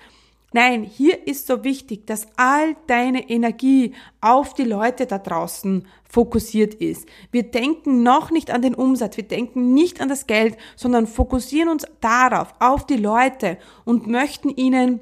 Nein, 0.53 0.85
hier 0.85 1.27
ist 1.27 1.47
so 1.47 1.65
wichtig, 1.65 2.07
dass 2.07 2.27
all 2.37 2.77
deine 2.87 3.31
Energie 3.31 3.95
auf 4.21 4.53
die 4.53 4.65
Leute 4.65 5.07
da 5.07 5.19
draußen 5.19 5.87
fokussiert 6.09 6.75
ist. 6.75 7.09
Wir 7.31 7.45
denken 7.45 8.03
noch 8.03 8.31
nicht 8.31 8.51
an 8.51 8.61
den 8.61 8.75
Umsatz, 8.75 9.17
wir 9.17 9.27
denken 9.27 9.73
nicht 9.73 10.01
an 10.01 10.11
das 10.11 10.27
Geld, 10.27 10.59
sondern 10.77 11.07
fokussieren 11.07 11.71
uns 11.71 11.87
darauf, 12.01 12.55
auf 12.59 12.85
die 12.87 12.99
Leute 12.99 13.57
und 13.85 14.07
möchten 14.07 14.51
ihnen 14.51 15.01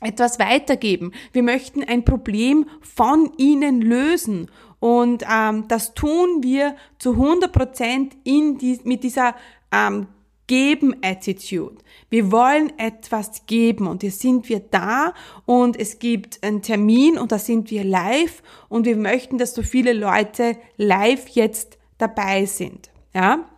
etwas 0.00 0.38
weitergeben. 0.38 1.12
Wir 1.32 1.42
möchten 1.42 1.84
ein 1.84 2.04
Problem 2.04 2.66
von 2.80 3.32
ihnen 3.36 3.80
lösen. 3.80 4.50
Und 4.80 5.24
ähm, 5.30 5.66
das 5.68 5.94
tun 5.94 6.42
wir 6.42 6.76
zu 6.98 7.12
100 7.12 7.52
Prozent 7.52 8.16
in 8.24 8.58
die, 8.58 8.80
mit 8.84 9.02
dieser 9.02 9.34
ähm, 9.72 10.08
Geben-Attitude. 10.46 11.76
Wir 12.10 12.30
wollen 12.30 12.78
etwas 12.78 13.46
geben 13.46 13.86
und 13.86 14.02
hier 14.02 14.10
sind 14.10 14.48
wir 14.48 14.60
da 14.60 15.14
und 15.46 15.78
es 15.78 15.98
gibt 15.98 16.42
einen 16.42 16.62
Termin 16.62 17.18
und 17.18 17.32
da 17.32 17.38
sind 17.38 17.70
wir 17.70 17.84
live 17.84 18.42
und 18.68 18.84
wir 18.84 18.96
möchten, 18.96 19.38
dass 19.38 19.54
so 19.54 19.62
viele 19.62 19.92
Leute 19.92 20.56
live 20.76 21.28
jetzt 21.28 21.78
dabei 21.98 22.44
sind. 22.46 22.90
Ja? 23.14 23.48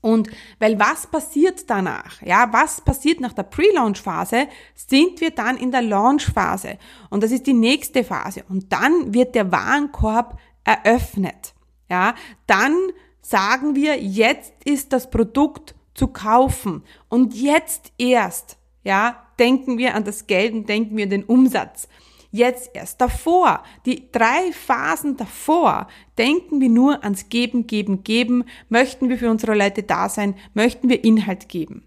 Und 0.00 0.30
weil 0.58 0.78
was 0.78 1.06
passiert 1.08 1.68
danach? 1.68 2.22
Ja, 2.22 2.52
was 2.52 2.80
passiert 2.80 3.20
nach 3.20 3.32
der 3.32 3.42
Pre-Launch-Phase? 3.42 4.46
Sind 4.74 5.20
wir 5.20 5.30
dann 5.30 5.56
in 5.56 5.72
der 5.72 5.82
Launch-Phase. 5.82 6.78
Und 7.10 7.22
das 7.22 7.32
ist 7.32 7.46
die 7.46 7.54
nächste 7.54 8.04
Phase. 8.04 8.44
Und 8.48 8.72
dann 8.72 9.12
wird 9.12 9.34
der 9.34 9.50
Warenkorb 9.50 10.38
eröffnet. 10.64 11.54
Ja, 11.90 12.14
dann 12.46 12.76
sagen 13.22 13.74
wir, 13.74 14.00
jetzt 14.00 14.52
ist 14.64 14.92
das 14.92 15.10
Produkt 15.10 15.74
zu 15.98 16.06
kaufen. 16.06 16.82
Und 17.08 17.34
jetzt 17.34 17.92
erst, 17.98 18.56
ja, 18.84 19.26
denken 19.38 19.76
wir 19.76 19.94
an 19.94 20.04
das 20.04 20.26
Geld 20.26 20.54
und 20.54 20.68
denken 20.68 20.96
wir 20.96 21.04
an 21.04 21.10
den 21.10 21.24
Umsatz. 21.24 21.88
Jetzt 22.30 22.70
erst 22.74 23.00
davor, 23.00 23.62
die 23.86 24.12
drei 24.12 24.52
Phasen 24.52 25.16
davor, 25.16 25.88
denken 26.18 26.60
wir 26.60 26.68
nur 26.68 27.02
ans 27.02 27.28
Geben, 27.30 27.66
Geben, 27.66 28.04
Geben. 28.04 28.44
Möchten 28.68 29.08
wir 29.08 29.18
für 29.18 29.30
unsere 29.30 29.56
Leute 29.56 29.82
da 29.82 30.08
sein? 30.08 30.34
Möchten 30.54 30.88
wir 30.88 31.04
Inhalt 31.04 31.48
geben? 31.48 31.84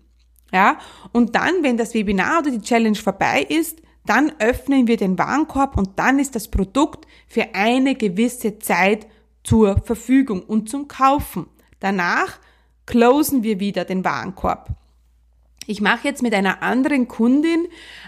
Ja, 0.52 0.80
und 1.14 1.36
dann, 1.36 1.62
wenn 1.62 1.78
das 1.78 1.94
Webinar 1.94 2.40
oder 2.40 2.52
die 2.52 2.62
Challenge 2.62 2.98
vorbei 2.98 3.46
ist, 3.48 3.82
dann 4.06 4.34
öffnen 4.40 4.88
wir 4.88 4.98
den 4.98 5.18
Warenkorb 5.18 5.78
und 5.78 5.98
dann 5.98 6.20
ist 6.20 6.36
das 6.36 6.50
Produkt 6.50 7.08
für 7.28 7.54
eine 7.54 7.96
gewisse 7.96 8.60
Zeit 8.60 9.08
zur 9.44 9.78
Verfügung 9.78 10.42
und 10.42 10.70
zum 10.70 10.88
Kaufen. 10.88 11.46
Danach 11.80 12.40
closen 12.92 13.42
wir 13.42 13.62
wieder 13.62 13.86
den 13.86 14.04
Warenkorb. 14.04 14.70
Ich 15.66 15.80
mache 15.80 16.06
jetzt 16.10 16.22
mit 16.22 16.34
einer 16.34 16.62
anderen 16.62 17.08
Kundin 17.08 17.68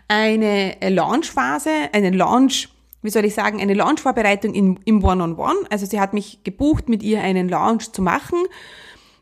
eine 0.10 0.76
Launchphase, 0.82 1.70
eine 1.94 2.10
Launch, 2.10 2.68
wie 3.02 3.10
soll 3.10 3.24
ich 3.24 3.34
sagen, 3.34 3.62
eine 3.62 3.76
Launchvorbereitung 3.76 4.54
im 4.54 4.78
One-on-One. 4.86 5.36
-on 5.36 5.36
-One. 5.36 5.72
Also 5.72 5.86
sie 5.86 6.02
hat 6.02 6.14
mich 6.14 6.44
gebucht, 6.44 6.90
mit 6.90 7.02
ihr 7.02 7.22
einen 7.22 7.48
Launch 7.48 7.94
zu 7.94 8.02
machen. 8.02 8.40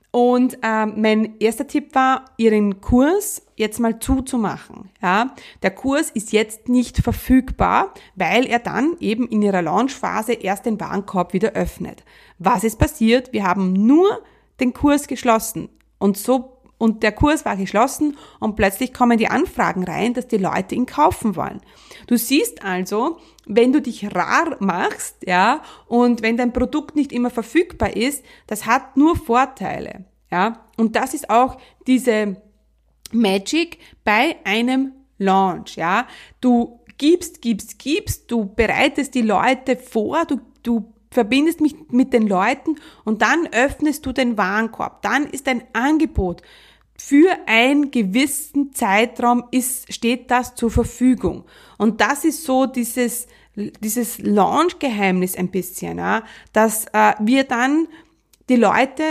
Und 0.09 0.57
äh, 0.63 0.87
mein 0.87 1.39
erster 1.39 1.67
Tipp 1.67 1.93
war, 1.93 2.25
ihren 2.37 2.81
Kurs 2.81 3.43
jetzt 3.55 3.79
mal 3.79 3.99
zuzumachen. 3.99 4.89
Ja, 4.99 5.35
der 5.61 5.71
Kurs 5.71 6.09
ist 6.09 6.31
jetzt 6.31 6.69
nicht 6.69 6.97
verfügbar, 6.97 7.93
weil 8.15 8.47
er 8.47 8.59
dann 8.59 8.95
eben 8.99 9.27
in 9.27 9.43
ihrer 9.43 9.61
Launchphase 9.61 10.33
erst 10.33 10.65
den 10.65 10.79
Warenkorb 10.79 11.33
wieder 11.33 11.51
öffnet. 11.51 12.03
Was 12.39 12.63
ist 12.63 12.79
passiert? 12.79 13.31
Wir 13.31 13.43
haben 13.43 13.73
nur 13.73 14.23
den 14.61 14.73
Kurs 14.73 15.07
geschlossen. 15.07 15.69
Und 15.99 16.17
so, 16.17 16.61
und 16.77 17.03
der 17.03 17.11
Kurs 17.11 17.45
war 17.45 17.57
geschlossen 17.57 18.17
und 18.39 18.55
plötzlich 18.55 18.91
kommen 18.91 19.19
die 19.19 19.27
Anfragen 19.27 19.83
rein, 19.83 20.15
dass 20.15 20.27
die 20.27 20.37
Leute 20.37 20.73
ihn 20.73 20.87
kaufen 20.87 21.35
wollen. 21.35 21.61
Du 22.07 22.17
siehst 22.17 22.63
also, 22.63 23.19
wenn 23.45 23.71
du 23.71 23.81
dich 23.81 24.15
rar 24.15 24.57
machst, 24.59 25.17
ja, 25.27 25.61
und 25.87 26.23
wenn 26.23 26.37
dein 26.37 26.53
Produkt 26.53 26.95
nicht 26.95 27.11
immer 27.11 27.29
verfügbar 27.29 27.95
ist, 27.95 28.25
das 28.47 28.65
hat 28.65 28.97
nur 28.97 29.15
Vorteile, 29.15 30.05
ja. 30.31 30.65
Und 30.75 30.95
das 30.95 31.13
ist 31.13 31.29
auch 31.29 31.57
diese 31.85 32.41
Magic 33.11 33.77
bei 34.03 34.37
einem 34.43 34.93
Launch, 35.19 35.75
ja. 35.75 36.07
Du 36.39 36.79
gibst, 36.97 37.43
gibst, 37.43 37.77
gibst, 37.77 38.31
du 38.31 38.45
bereitest 38.45 39.13
die 39.13 39.21
Leute 39.21 39.75
vor, 39.75 40.25
du, 40.25 40.39
du 40.63 40.90
verbindest 41.11 41.61
mich 41.61 41.75
mit 41.89 42.13
den 42.13 42.27
Leuten 42.27 42.77
und 43.03 43.21
dann 43.21 43.47
öffnest 43.51 44.05
du 44.05 44.13
den 44.13 44.37
Warenkorb. 44.37 45.01
Dann 45.01 45.25
ist 45.25 45.47
ein 45.47 45.63
Angebot 45.73 46.41
für 46.97 47.35
einen 47.47 47.91
gewissen 47.91 48.73
Zeitraum 48.73 49.45
ist, 49.51 49.91
steht 49.91 50.29
das 50.29 50.55
zur 50.55 50.69
Verfügung. 50.69 51.45
Und 51.77 51.99
das 51.99 52.25
ist 52.25 52.43
so 52.43 52.67
dieses, 52.67 53.27
dieses 53.55 54.19
Launch-Geheimnis 54.19 55.35
ein 55.35 55.49
bisschen, 55.49 55.97
ja, 55.97 56.23
dass 56.53 56.85
äh, 56.93 57.13
wir 57.19 57.43
dann 57.43 57.87
die 58.49 58.55
Leute 58.55 59.03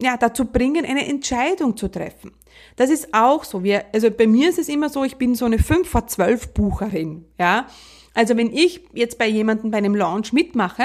ja, 0.00 0.16
dazu 0.16 0.46
bringen, 0.46 0.84
eine 0.84 1.06
Entscheidung 1.06 1.76
zu 1.76 1.88
treffen. 1.88 2.32
Das 2.76 2.90
ist 2.90 3.14
auch 3.14 3.44
so. 3.44 3.62
Wir, 3.62 3.84
also 3.94 4.10
bei 4.10 4.26
mir 4.26 4.48
ist 4.48 4.58
es 4.58 4.68
immer 4.68 4.88
so, 4.88 5.04
ich 5.04 5.16
bin 5.16 5.34
so 5.34 5.44
eine 5.44 5.58
5 5.58 5.88
vor 5.88 6.06
12 6.06 6.54
Bucherin, 6.54 7.24
ja. 7.38 7.66
Also 8.14 8.36
wenn 8.36 8.52
ich 8.52 8.80
jetzt 8.94 9.16
bei 9.16 9.28
jemandem 9.28 9.70
bei 9.70 9.78
einem 9.78 9.94
Launch 9.94 10.32
mitmache, 10.32 10.84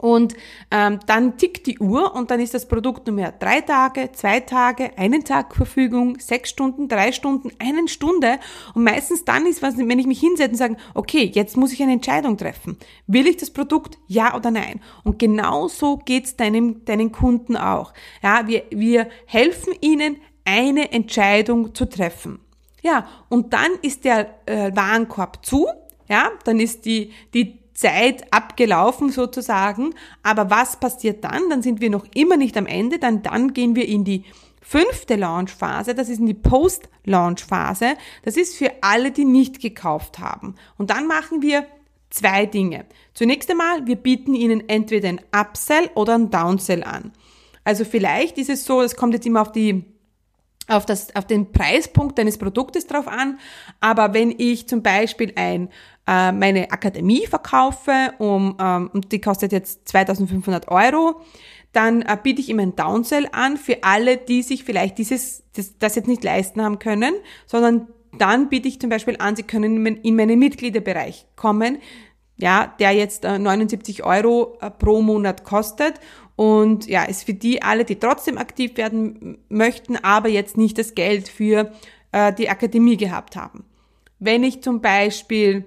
Und 0.00 0.34
ähm, 0.70 0.98
dann 1.06 1.36
tickt 1.36 1.66
die 1.66 1.78
Uhr 1.78 2.14
und 2.14 2.30
dann 2.30 2.40
ist 2.40 2.54
das 2.54 2.66
Produkt 2.66 3.06
nur 3.06 3.16
mehr 3.16 3.32
drei 3.32 3.60
Tage, 3.60 4.10
zwei 4.12 4.40
Tage, 4.40 4.96
einen 4.96 5.24
Tag 5.24 5.54
Verfügung, 5.54 6.18
sechs 6.18 6.48
Stunden, 6.48 6.88
drei 6.88 7.12
Stunden, 7.12 7.50
eine 7.58 7.86
Stunde. 7.86 8.38
Und 8.74 8.84
meistens 8.84 9.26
dann 9.26 9.44
ist, 9.44 9.60
wenn 9.60 9.98
ich 9.98 10.06
mich 10.06 10.20
hinsetze 10.20 10.50
und 10.52 10.56
sage, 10.56 10.76
okay, 10.94 11.30
jetzt 11.34 11.58
muss 11.58 11.72
ich 11.72 11.82
eine 11.82 11.92
Entscheidung 11.92 12.38
treffen. 12.38 12.78
Will 13.06 13.26
ich 13.26 13.36
das 13.36 13.50
Produkt, 13.50 13.98
ja 14.06 14.34
oder 14.34 14.50
nein? 14.50 14.80
Und 15.04 15.18
genau 15.18 15.68
so 15.68 15.98
geht's 15.98 16.34
deinem, 16.34 16.82
deinen 16.86 17.12
Kunden 17.12 17.58
auch. 17.58 17.92
Ja, 18.22 18.46
wir, 18.46 18.62
wir 18.70 19.08
helfen 19.26 19.74
ihnen, 19.82 20.16
eine 20.46 20.92
Entscheidung 20.92 21.74
zu 21.74 21.84
treffen. 21.84 22.40
Ja, 22.82 23.06
und 23.28 23.52
dann 23.52 23.72
ist 23.82 24.04
der 24.04 24.34
äh, 24.46 24.74
Warenkorb 24.74 25.44
zu. 25.44 25.66
Ja, 26.08 26.30
dann 26.44 26.58
ist 26.58 26.86
die, 26.86 27.12
die 27.34 27.59
Zeit 27.80 28.30
abgelaufen 28.30 29.10
sozusagen. 29.10 29.94
Aber 30.22 30.50
was 30.50 30.78
passiert 30.78 31.24
dann? 31.24 31.48
Dann 31.48 31.62
sind 31.62 31.80
wir 31.80 31.88
noch 31.88 32.06
immer 32.14 32.36
nicht 32.36 32.56
am 32.58 32.66
Ende, 32.66 32.98
dann, 32.98 33.22
dann 33.22 33.54
gehen 33.54 33.74
wir 33.74 33.88
in 33.88 34.04
die 34.04 34.24
fünfte 34.60 35.16
Launchphase, 35.16 35.94
das 35.94 36.10
ist 36.10 36.20
in 36.20 36.26
die 36.26 36.34
Post-Launch-Phase. 36.34 37.94
Das 38.22 38.36
ist 38.36 38.56
für 38.56 38.70
alle, 38.82 39.10
die 39.10 39.24
nicht 39.24 39.60
gekauft 39.60 40.18
haben. 40.18 40.54
Und 40.76 40.90
dann 40.90 41.06
machen 41.06 41.40
wir 41.40 41.66
zwei 42.10 42.44
Dinge. 42.44 42.84
Zunächst 43.14 43.50
einmal, 43.50 43.86
wir 43.86 43.96
bieten 43.96 44.34
Ihnen 44.34 44.68
entweder 44.68 45.08
ein 45.08 45.20
Upsell 45.34 45.90
oder 45.94 46.16
ein 46.16 46.30
Downsell 46.30 46.84
an. 46.84 47.12
Also 47.64 47.84
vielleicht 47.84 48.36
ist 48.36 48.50
es 48.50 48.64
so, 48.64 48.82
es 48.82 48.94
kommt 48.94 49.14
jetzt 49.14 49.26
immer 49.26 49.40
auf 49.40 49.52
die 49.52 49.84
auf, 50.70 50.86
das, 50.86 51.14
auf 51.14 51.26
den 51.26 51.52
Preispunkt 51.52 52.18
deines 52.18 52.38
Produktes 52.38 52.86
drauf 52.86 53.08
an. 53.08 53.38
Aber 53.80 54.14
wenn 54.14 54.34
ich 54.36 54.68
zum 54.68 54.82
Beispiel 54.82 55.32
ein 55.36 55.68
äh, 56.06 56.32
meine 56.32 56.72
Akademie 56.72 57.26
verkaufe 57.26 58.14
um, 58.18 58.56
ähm, 58.60 58.90
und 58.92 59.12
die 59.12 59.20
kostet 59.20 59.52
jetzt 59.52 59.88
2500 59.88 60.68
Euro, 60.68 61.20
dann 61.72 62.02
äh, 62.02 62.16
biete 62.20 62.40
ich 62.40 62.48
ihm 62.48 62.58
ein 62.58 62.74
Downsell 62.74 63.28
an 63.32 63.56
für 63.56 63.84
alle, 63.84 64.16
die 64.16 64.42
sich 64.42 64.64
vielleicht 64.64 64.98
dieses, 64.98 65.44
das, 65.54 65.78
das 65.78 65.94
jetzt 65.94 66.08
nicht 66.08 66.24
leisten 66.24 66.62
haben 66.62 66.78
können, 66.78 67.14
sondern 67.46 67.88
dann 68.18 68.48
biete 68.48 68.66
ich 68.66 68.80
zum 68.80 68.90
Beispiel 68.90 69.16
an, 69.18 69.36
sie 69.36 69.44
können 69.44 69.86
in 69.86 70.16
meinen 70.16 70.38
Mitgliederbereich 70.38 71.26
kommen, 71.36 71.78
ja, 72.40 72.74
der 72.78 72.92
jetzt 72.92 73.24
äh, 73.24 73.38
79 73.38 74.04
Euro 74.04 74.58
äh, 74.60 74.70
pro 74.70 75.02
Monat 75.02 75.44
kostet 75.44 75.94
und 76.36 76.86
ja, 76.86 77.04
ist 77.04 77.24
für 77.24 77.34
die 77.34 77.62
alle, 77.62 77.84
die 77.84 77.96
trotzdem 77.96 78.38
aktiv 78.38 78.76
werden 78.76 79.38
möchten, 79.48 79.96
aber 79.96 80.28
jetzt 80.28 80.56
nicht 80.56 80.78
das 80.78 80.94
Geld 80.94 81.28
für 81.28 81.72
äh, 82.12 82.32
die 82.32 82.48
Akademie 82.48 82.96
gehabt 82.96 83.36
haben. 83.36 83.64
Wenn 84.18 84.44
ich 84.44 84.62
zum 84.62 84.80
Beispiel 84.80 85.64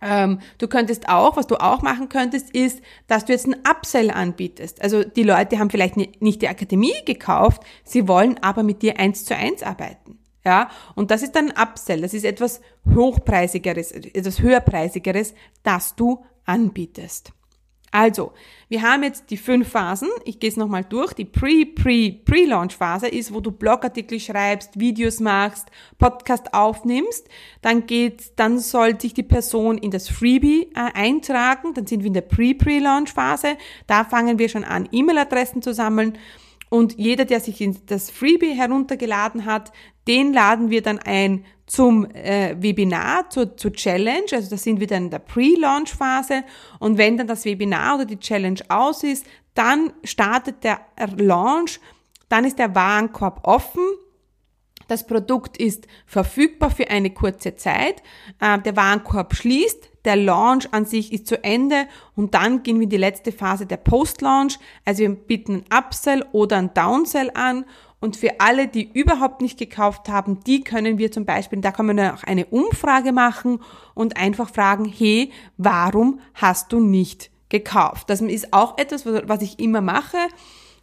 ähm, 0.00 0.38
du 0.58 0.68
könntest 0.68 1.08
auch, 1.08 1.36
was 1.36 1.46
du 1.46 1.56
auch 1.56 1.82
machen 1.82 2.08
könntest, 2.08 2.50
ist, 2.50 2.80
dass 3.08 3.24
du 3.24 3.32
jetzt 3.32 3.46
einen 3.46 3.62
Upsell 3.68 4.10
anbietest. 4.10 4.80
Also 4.80 5.02
die 5.02 5.24
Leute 5.24 5.58
haben 5.58 5.70
vielleicht 5.70 5.96
nicht 5.96 6.42
die 6.42 6.48
Akademie 6.48 6.94
gekauft, 7.04 7.62
sie 7.84 8.06
wollen 8.06 8.38
aber 8.42 8.62
mit 8.62 8.82
dir 8.82 9.00
eins 9.00 9.24
zu 9.24 9.34
eins 9.34 9.62
arbeiten. 9.62 10.17
Ja, 10.48 10.70
und 10.94 11.10
das 11.10 11.22
ist 11.22 11.32
dann 11.32 11.50
Upsell. 11.50 12.00
Das 12.00 12.14
ist 12.14 12.24
etwas 12.24 12.62
hochpreisigeres, 12.94 13.92
etwas 13.92 14.40
höherpreisigeres, 14.40 15.34
das 15.62 15.94
du 15.94 16.24
anbietest. 16.46 17.34
Also, 17.90 18.32
wir 18.70 18.80
haben 18.80 19.02
jetzt 19.02 19.28
die 19.28 19.36
fünf 19.36 19.68
Phasen. 19.68 20.08
Ich 20.24 20.40
gehe 20.40 20.48
es 20.48 20.56
nochmal 20.56 20.84
durch. 20.84 21.12
Die 21.12 21.26
Pre-Pre-Pre-Launch-Phase 21.26 23.08
ist, 23.08 23.34
wo 23.34 23.40
du 23.40 23.52
Blogartikel 23.52 24.18
schreibst, 24.18 24.80
Videos 24.80 25.20
machst, 25.20 25.68
Podcast 25.98 26.54
aufnimmst. 26.54 27.28
Dann 27.60 27.84
geht, 27.84 28.32
dann 28.36 28.58
soll 28.58 28.98
sich 28.98 29.12
die 29.12 29.22
Person 29.22 29.76
in 29.76 29.90
das 29.90 30.08
Freebie 30.08 30.70
äh, 30.74 30.92
eintragen. 30.94 31.74
Dann 31.74 31.86
sind 31.86 32.00
wir 32.00 32.06
in 32.06 32.14
der 32.14 32.22
Pre-Pre-Launch-Phase. 32.22 33.58
Da 33.86 34.04
fangen 34.04 34.38
wir 34.38 34.48
schon 34.48 34.64
an, 34.64 34.88
E-Mail-Adressen 34.90 35.60
zu 35.60 35.74
sammeln. 35.74 36.16
Und 36.70 36.98
jeder, 36.98 37.24
der 37.24 37.40
sich 37.40 37.66
das 37.86 38.10
Freebie 38.10 38.54
heruntergeladen 38.54 39.44
hat, 39.44 39.72
den 40.06 40.32
laden 40.32 40.70
wir 40.70 40.82
dann 40.82 40.98
ein 40.98 41.44
zum 41.66 42.06
äh, 42.14 42.56
Webinar, 42.58 43.28
zur, 43.30 43.56
zur 43.56 43.72
Challenge. 43.72 44.26
Also 44.32 44.50
da 44.50 44.56
sind 44.56 44.80
wir 44.80 44.86
dann 44.86 45.04
in 45.04 45.10
der 45.10 45.18
Pre-Launch-Phase. 45.18 46.44
Und 46.78 46.98
wenn 46.98 47.16
dann 47.16 47.26
das 47.26 47.44
Webinar 47.44 47.96
oder 47.96 48.04
die 48.06 48.18
Challenge 48.18 48.60
aus 48.68 49.02
ist, 49.04 49.26
dann 49.54 49.92
startet 50.04 50.64
der 50.64 50.80
Launch, 51.16 51.80
dann 52.28 52.44
ist 52.44 52.58
der 52.58 52.74
Warenkorb 52.74 53.46
offen. 53.46 53.82
Das 54.86 55.06
Produkt 55.06 55.58
ist 55.58 55.86
verfügbar 56.06 56.70
für 56.70 56.88
eine 56.88 57.10
kurze 57.10 57.54
Zeit. 57.56 58.02
Äh, 58.40 58.58
der 58.60 58.76
Warenkorb 58.76 59.34
schließt. 59.34 59.90
Der 60.08 60.16
Launch 60.16 60.72
an 60.72 60.86
sich 60.86 61.12
ist 61.12 61.26
zu 61.26 61.44
Ende 61.44 61.86
und 62.16 62.32
dann 62.32 62.62
gehen 62.62 62.76
wir 62.78 62.84
in 62.84 62.88
die 62.88 62.96
letzte 62.96 63.30
Phase 63.30 63.66
der 63.66 63.76
Post-Launch. 63.76 64.58
Also 64.86 65.00
wir 65.02 65.10
bieten 65.10 65.64
ein 65.70 65.84
Upsell 65.84 66.24
oder 66.32 66.56
ein 66.56 66.72
Downsell 66.72 67.30
an 67.34 67.66
und 68.00 68.16
für 68.16 68.40
alle, 68.40 68.68
die 68.68 68.90
überhaupt 68.90 69.42
nicht 69.42 69.58
gekauft 69.58 70.08
haben, 70.08 70.40
die 70.46 70.62
können 70.62 70.96
wir 70.96 71.12
zum 71.12 71.26
Beispiel, 71.26 71.60
da 71.60 71.72
kann 71.72 71.84
man 71.84 72.00
auch 72.00 72.22
eine 72.24 72.46
Umfrage 72.46 73.12
machen 73.12 73.60
und 73.94 74.16
einfach 74.16 74.48
fragen, 74.48 74.86
hey, 74.86 75.30
warum 75.58 76.20
hast 76.32 76.72
du 76.72 76.80
nicht 76.80 77.30
gekauft? 77.50 78.08
Das 78.08 78.22
ist 78.22 78.54
auch 78.54 78.78
etwas, 78.78 79.04
was 79.04 79.42
ich 79.42 79.58
immer 79.58 79.82
mache. 79.82 80.16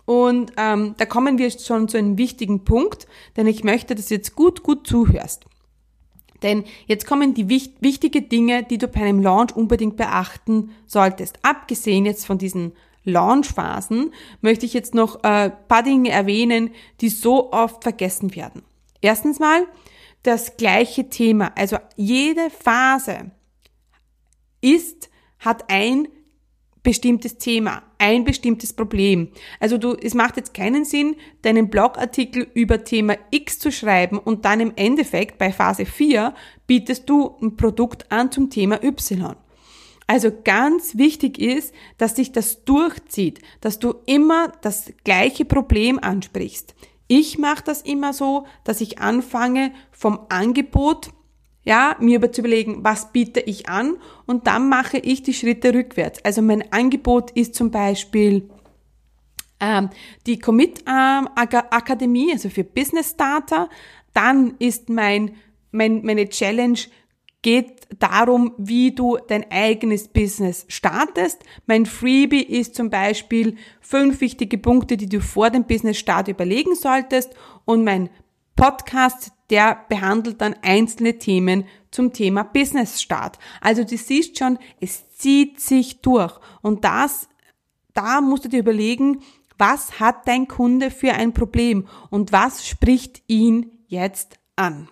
Und 0.06 0.52
ähm, 0.58 0.94
da 1.00 1.06
kommen 1.08 1.40
wir 1.40 1.50
schon 1.50 1.88
zu 1.88 1.98
einem 1.98 2.20
wichtigen 2.20 2.64
Punkt, 2.64 3.08
denn 3.38 3.48
ich 3.48 3.64
möchte, 3.64 3.96
dass 3.96 4.10
du 4.10 4.14
jetzt 4.14 4.36
gut, 4.36 4.62
gut 4.62 4.86
zuhörst. 4.86 5.46
Denn 6.46 6.64
jetzt 6.86 7.08
kommen 7.08 7.34
die 7.34 7.50
wichtig, 7.50 7.76
wichtige 7.82 8.22
Dinge, 8.22 8.62
die 8.64 8.78
du 8.78 8.88
bei 8.88 9.02
einem 9.02 9.20
Launch 9.20 9.56
unbedingt 9.56 9.98
beachten 9.98 10.70
solltest. 10.86 11.40
Abgesehen 11.42 12.06
jetzt 12.06 12.28
von 12.28 12.38
diesen 12.38 12.74
Launchphasen 13.04 14.14
möchte 14.42 14.68
ich 14.68 14.74
jetzt 14.74 14.94
noch 14.94 15.24
äh, 15.24 15.50
paar 15.50 15.82
Dinge 15.82 16.12
erwähnen, 16.12 16.70
die 17.02 17.10
so 17.10 17.52
oft 17.52 17.82
vergessen 17.82 18.36
werden. 18.36 18.62
Erstens 19.02 19.40
mal 19.40 19.66
das 20.22 20.56
gleiche 20.56 21.10
Thema. 21.10 21.52
Also 21.56 21.78
jede 21.96 22.52
Phase 22.52 23.32
ist, 24.62 25.10
hat 25.40 25.66
ein 25.70 26.08
bestimmtes 26.86 27.38
Thema, 27.38 27.84
ein 27.98 28.24
bestimmtes 28.24 28.72
Problem. 28.72 29.30
Also 29.60 29.78
du, 29.78 29.96
es 29.96 30.14
macht 30.14 30.38
jetzt 30.38 30.54
keinen 30.54 30.86
Sinn, 30.86 31.18
deinen 31.42 31.70
Blogartikel 31.70 32.48
über 32.54 32.86
Thema 32.86 33.18
X 33.32 33.60
zu 33.60 33.72
schreiben 33.72 34.18
und 34.18 34.46
dann 34.46 34.62
im 34.62 34.72
Endeffekt 34.78 35.38
bei 35.38 35.52
Phase 35.52 35.86
4 35.86 36.34
bietest 36.68 37.10
du 37.10 37.36
ein 37.42 37.58
Produkt 37.58 38.10
an 38.12 38.32
zum 38.32 38.50
Thema 38.50 38.82
Y. 38.82 39.36
Also 40.08 40.30
ganz 40.44 40.98
wichtig 40.98 41.40
ist, 41.40 41.74
dass 41.98 42.16
sich 42.16 42.32
das 42.32 42.64
durchzieht, 42.64 43.40
dass 43.60 43.80
du 43.80 43.96
immer 44.06 44.54
das 44.62 44.94
gleiche 45.04 45.44
Problem 45.44 45.98
ansprichst. 46.00 46.76
Ich 47.08 47.40
mache 47.40 47.64
das 47.64 47.82
immer 47.82 48.14
so, 48.14 48.46
dass 48.64 48.82
ich 48.82 49.00
anfange 49.00 49.72
vom 49.92 50.20
Angebot, 50.30 51.10
ja, 51.66 51.98
mir 52.00 52.18
über 52.18 52.32
zu 52.32 52.42
überlegen, 52.42 52.84
was 52.84 53.12
biete 53.12 53.40
ich 53.40 53.68
an 53.68 53.98
und 54.26 54.48
dann 54.48 54.70
mache 54.70 54.98
ich 54.98 55.24
die 55.24 55.34
Schritte 55.34 55.74
rückwärts. 55.74 56.24
Also 56.24 56.42
mein 56.42 56.72
Angebot 56.72 57.32
ist 57.32 57.56
zum 57.56 57.72
Beispiel 57.72 58.50
ähm, 59.60 59.90
die 60.28 60.40
Commit 60.40 60.84
ähm, 60.88 61.28
Akademie, 61.36 62.32
also 62.32 62.50
für 62.50 62.64
Business 62.64 63.12
Starter. 63.12 63.70
Dann 64.14 64.54
ist 64.60 64.90
mein, 64.90 65.32
mein 65.72 66.02
meine 66.04 66.30
Challenge 66.30 66.80
geht 67.42 67.88
darum, 68.00 68.54
wie 68.58 68.92
du 68.94 69.18
dein 69.28 69.52
eigenes 69.52 70.08
Business 70.08 70.66
startest. 70.68 71.44
Mein 71.68 71.86
Freebie 71.86 72.42
ist 72.42 72.74
zum 72.74 72.90
Beispiel 72.90 73.58
fünf 73.82 74.20
wichtige 74.22 74.58
Punkte, 74.58 74.98
die 74.98 75.08
du 75.08 75.22
vor 75.22 75.52
dem 75.52 75.66
Business 75.66 75.98
Start 76.00 76.28
überlegen 76.28 76.74
solltest. 76.74 77.36
Und 77.66 77.84
mein 77.84 78.10
Podcast, 78.56 79.32
der 79.50 79.86
behandelt 79.90 80.42
dann 80.42 80.56
einzelne 80.62 81.20
Themen 81.20 81.66
zum 81.92 82.14
Thema 82.14 82.44
Business 82.44 83.02
Start. 83.02 83.38
Also 83.62 83.84
du 83.84 83.98
siehst 83.98 84.38
schon, 84.38 84.58
es 84.80 85.10
zieht 85.18 85.60
sich 85.60 86.02
durch. 86.02 86.40
Und 86.62 86.84
das, 86.84 87.28
da 87.94 88.22
musst 88.22 88.46
du 88.46 88.50
dir 88.50 88.60
überlegen, 88.60 89.22
was 89.58 90.00
hat 90.00 90.28
dein 90.28 90.48
Kunde 90.48 90.92
für 90.92 91.14
ein 91.14 91.34
Problem 91.34 91.88
und 92.10 92.32
was 92.32 92.68
spricht 92.68 93.24
ihn 93.28 93.72
jetzt 93.88 94.38
an. 94.56 94.90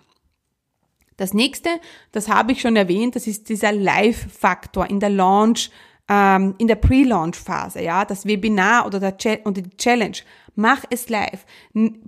Das 1.16 1.32
nächste, 1.32 1.68
das 2.12 2.28
habe 2.28 2.52
ich 2.52 2.60
schon 2.60 2.76
erwähnt, 2.76 3.14
das 3.14 3.26
ist 3.26 3.48
dieser 3.48 3.72
Live-Faktor 3.72 4.90
in 4.90 5.00
der 5.00 5.10
Launch, 5.10 5.70
ähm, 6.08 6.54
in 6.58 6.68
der 6.68 6.76
Pre-Launch-Phase, 6.76 7.82
ja, 7.82 8.04
das 8.04 8.26
Webinar 8.26 8.86
oder 8.86 9.00
der 9.00 9.46
und 9.46 9.56
die 9.56 9.76
Challenge. 9.76 10.18
Mach 10.56 10.84
es 10.90 11.08
live. 11.08 11.44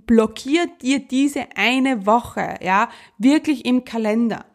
Blockier 0.05 0.67
dir 0.81 0.99
diese 0.99 1.47
eine 1.55 2.05
Woche, 2.05 2.55
ja, 2.61 2.89
wirklich 3.17 3.65
im 3.65 3.83
Kalender. 3.83 4.45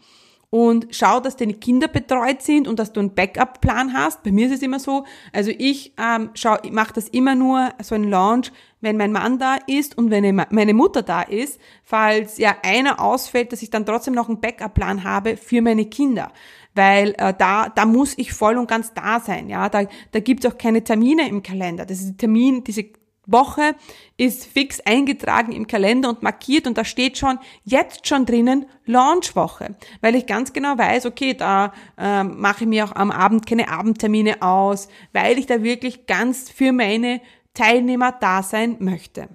und 0.55 0.89
schau, 0.91 1.19
dass 1.19 1.37
deine 1.37 1.55
Kinder 1.55 1.89
betreut 1.89 2.43
sind 2.43 2.69
und 2.69 2.79
dass 2.79 2.93
du 2.93 3.01
einen 3.01 3.15
Backup-Plan 3.15 3.95
hast. 3.95 4.23
Bei 4.23 4.31
mir 4.31 4.49
ist 4.49 4.53
es 4.57 4.61
immer 4.61 4.79
so, 4.79 5.07
also 5.33 5.51
ich 5.51 5.95
ähm, 5.97 6.29
schau, 6.35 6.59
ich 6.63 6.73
mache 6.73 6.93
das 6.93 7.09
immer 7.09 7.35
nur 7.35 7.71
so 7.83 7.95
ein 7.95 8.05
Launch, 8.05 8.53
wenn 8.83 8.99
mein 8.99 9.13
Mann 9.13 9.39
da 9.39 9.57
ist 9.67 9.97
und 9.97 10.11
wenn 10.11 10.45
meine 10.51 10.75
Mutter 10.75 11.01
da 11.01 11.23
ist, 11.23 11.59
falls 11.85 12.37
ja 12.37 12.55
einer 12.63 13.01
ausfällt, 13.01 13.53
dass 13.53 13.63
ich 13.63 13.71
dann 13.71 13.87
trotzdem 13.87 14.13
noch 14.13 14.29
einen 14.29 14.43
Backup-Plan 14.43 15.05
habe 15.05 15.39
für 15.39 15.63
meine 15.63 15.87
Kinder. 15.87 16.31
Weil 16.75 17.15
äh, 17.19 17.35
da, 17.37 17.69
da 17.69 17.85
muss 17.85 18.17
ich 18.17 18.33
voll 18.33 18.57
und 18.57 18.69
ganz 18.69 18.95
da 18.95 19.21
sein. 19.21 19.49
Ja, 19.49 19.69
da, 19.69 19.85
da 20.11 20.21
gibt's 20.21 20.47
auch 20.47 20.57
keine 20.57 20.83
Termine 20.83 21.29
im 21.29 21.43
Kalender. 21.43 21.85
Das 21.85 22.01
ist 22.01 22.19
Termin, 22.19 22.65
diese 22.65 22.85
Woche 23.27 23.77
ist 24.17 24.47
fix 24.47 24.81
eingetragen 24.81 25.53
im 25.53 25.67
Kalender 25.67 26.09
und 26.09 26.23
markiert 26.23 26.67
und 26.67 26.77
da 26.77 26.85
steht 26.85 27.19
schon 27.19 27.39
jetzt 27.63 28.09
schon 28.09 28.27
drinnen 28.27 28.67
Launchwoche, 28.85 29.77
weil 30.01 30.17
ich 30.17 30.27
ganz 30.27 30.53
genau 30.53 30.77
weiß, 30.77 31.07
okay, 31.07 31.35
da 31.35 31.73
äh, 31.97 32.25
mache 32.25 32.65
ich 32.65 32.69
mir 32.69 32.85
auch 32.85 32.97
am 32.97 33.13
Abend 33.13 33.47
keine 33.47 33.69
Abendtermine 33.69 34.43
aus, 34.43 34.89
weil 35.13 35.39
ich 35.39 35.47
da 35.47 35.63
wirklich 35.63 36.07
ganz 36.07 36.51
für 36.51 36.73
meine 36.73 37.21
Teilnehmer 37.55 38.13
da 38.13 38.43
sein 38.43 38.77
möchte. 38.81 39.29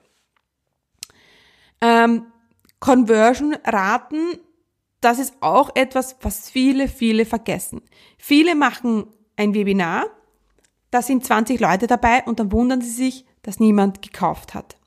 Ähm, 1.79 2.25
Conversion-Raten, 2.79 4.37
das 5.01 5.19
ist 5.19 5.35
auch 5.41 5.75
etwas, 5.75 6.17
was 6.21 6.49
viele, 6.49 6.87
viele 6.87 7.25
vergessen. 7.25 7.81
Viele 8.17 8.55
machen 8.55 9.07
ein 9.35 9.53
Webinar, 9.53 10.07
da 10.91 11.01
sind 11.01 11.25
20 11.25 11.59
Leute 11.59 11.87
dabei 11.87 12.23
und 12.23 12.39
dann 12.39 12.51
wundern 12.51 12.81
sie 12.81 12.89
sich, 12.89 13.25
dass 13.43 13.59
niemand 13.59 14.01
gekauft 14.01 14.53
hat. 14.53 14.77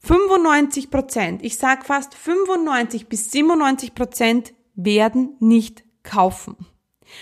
95 0.00 0.90
Prozent, 0.90 1.44
ich 1.44 1.56
sage 1.56 1.84
fast 1.84 2.14
95 2.14 3.08
bis 3.08 3.30
97 3.32 3.94
Prozent 3.94 4.54
werden 4.74 5.36
nicht 5.40 5.84
kaufen. 6.02 6.56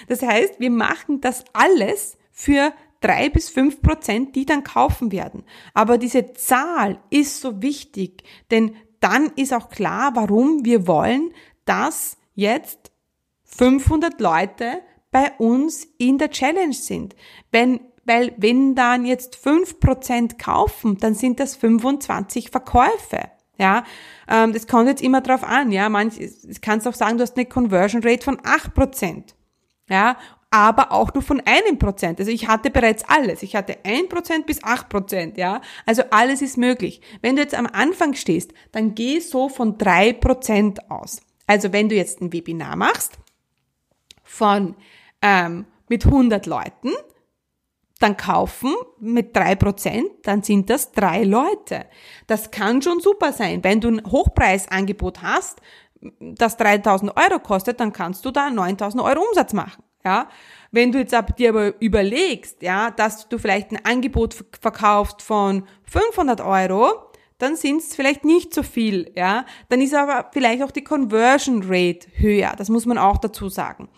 Das 0.09 0.23
heißt, 0.23 0.61
wir 0.61 0.71
machen 0.71 1.21
das 1.21 1.45
alles 1.53 2.19
für 2.33 2.73
drei 3.01 3.29
bis 3.29 3.49
fünf 3.49 3.83
Prozent, 3.83 4.37
die 4.37 4.47
dann 4.47 4.65
kaufen 4.65 5.13
werden. 5.13 5.45
Aber 5.75 5.97
diese 5.99 6.33
Zahl 6.33 7.01
ist 7.11 7.41
so 7.41 7.63
wichtig, 7.63 8.25
denn 8.51 8.77
dann 9.01 9.27
ist 9.37 9.53
auch 9.53 9.69
klar, 9.69 10.13
warum 10.15 10.65
wir 10.65 10.87
wollen, 10.87 11.33
dass 11.67 12.17
jetzt 12.35 12.91
500 13.45 14.21
Leute 14.21 14.81
bei 15.11 15.33
uns 15.39 15.87
in 15.99 16.19
der 16.19 16.31
Challenge 16.31 16.75
sind. 16.75 17.15
Wenn 17.53 17.81
weil 18.07 18.33
wenn 18.37 18.77
dann 18.77 19.05
jetzt 19.05 19.35
fünf 19.35 19.81
Prozent 19.81 20.39
kaufen, 20.39 20.97
dann 20.99 21.15
sind 21.15 21.41
das 21.41 21.57
25 21.57 22.51
Verkäufe. 22.51 23.31
Ja, 23.59 23.85
ähm, 24.29 24.53
das 24.53 24.67
kommt 24.67 24.89
jetzt 24.89 25.03
immer 25.03 25.21
drauf 25.21 25.43
an. 25.43 25.73
Ja, 25.73 25.89
manch, 25.89 26.15
kannst 26.61 26.87
auch 26.87 26.95
sagen, 26.95 27.19
du 27.19 27.23
hast 27.23 27.37
eine 27.37 27.47
Conversion 27.47 28.03
Rate 28.05 28.25
von 28.25 28.39
acht 28.45 28.75
Prozent. 28.75 29.35
Ja, 29.89 30.17
aber 30.51 30.93
auch 30.93 31.13
nur 31.15 31.23
von 31.23 31.43
einem 31.45 31.79
Prozent. 31.79 32.21
Also 32.21 32.31
ich 32.31 32.47
hatte 32.47 32.71
bereits 32.71 33.05
alles. 33.09 33.43
Ich 33.43 33.57
hatte 33.57 33.79
ein 33.85 34.09
Prozent 34.09 34.47
bis 34.47 34.63
acht 34.63 34.89
Prozent. 34.89 35.37
Ja, 35.37 35.61
also 35.85 36.03
alles 36.11 36.43
ist 36.43 36.57
möglich. 36.57 37.01
Wenn 37.23 37.37
du 37.37 37.43
jetzt 37.43 37.55
am 37.55 37.67
Anfang 37.67 38.15
stehst, 38.15 38.53
dann 38.73 38.95
geh 38.95 39.19
so 39.21 39.49
von 39.49 39.79
drei 39.79 40.13
Prozent 40.13 40.91
aus. 40.91 41.23
Also 41.47 41.73
wenn 41.73 41.89
du 41.89 41.95
jetzt 41.95 42.21
ein 42.21 42.33
Webinar 42.33 42.77
machst 42.77 43.19
von 44.25 44.77
ähm, 45.23 45.67
mit 45.89 46.05
100 46.05 46.47
Leuten, 46.47 46.93
dann 47.99 48.17
kaufen 48.17 48.75
mit 49.01 49.35
drei 49.35 49.55
Prozent, 49.55 50.11
dann 50.25 50.43
sind 50.43 50.69
das 50.69 50.93
drei 50.93 51.25
Leute. 51.25 51.87
Das 52.27 52.51
kann 52.51 52.83
schon 52.83 53.01
super 53.01 53.33
sein. 53.33 53.65
Wenn 53.65 53.81
du 53.81 53.89
ein 53.89 54.05
Hochpreisangebot 54.05 55.23
hast, 55.23 55.61
das 56.21 56.57
3000 56.59 57.17
Euro 57.17 57.39
kostet, 57.39 57.81
dann 57.81 57.93
kannst 57.93 58.25
du 58.25 58.31
da 58.31 58.51
9000 58.51 59.03
Euro 59.03 59.23
Umsatz 59.23 59.53
machen. 59.53 59.83
Ja, 60.05 60.29
wenn 60.71 60.93
du 60.93 60.99
jetzt 60.99 61.15
ab, 61.15 61.37
dir 61.37 61.49
aber 61.49 61.81
überlegst, 61.81 62.63
ja, 62.63 62.93
dass 62.93 63.29
du 63.29 63.39
vielleicht 63.39 63.73
ein 63.73 63.85
Angebot 63.85 64.37
verkaufst 64.61 65.21
von 65.21 65.67
500 65.91 66.41
Euro, 66.43 67.06
dann 67.39 67.57
sind 67.57 67.83
es 67.83 67.95
vielleicht 67.95 68.25
nicht 68.25 68.55
so 68.55 68.63
viel, 68.63 69.13
ja. 69.15 69.45
Dann 69.69 69.81
ist 69.81 69.95
aber 69.95 70.31
vielleicht 70.33 70.63
auch 70.63 70.71
die 70.71 70.85
Conversion 70.85 71.63
Rate 71.65 72.09
höher. 72.15 72.55
Das 72.57 72.69
muss 72.69 72.87
man 72.87 72.99
auch 72.99 73.19
dazu 73.19 73.49
sagen. 73.49 73.89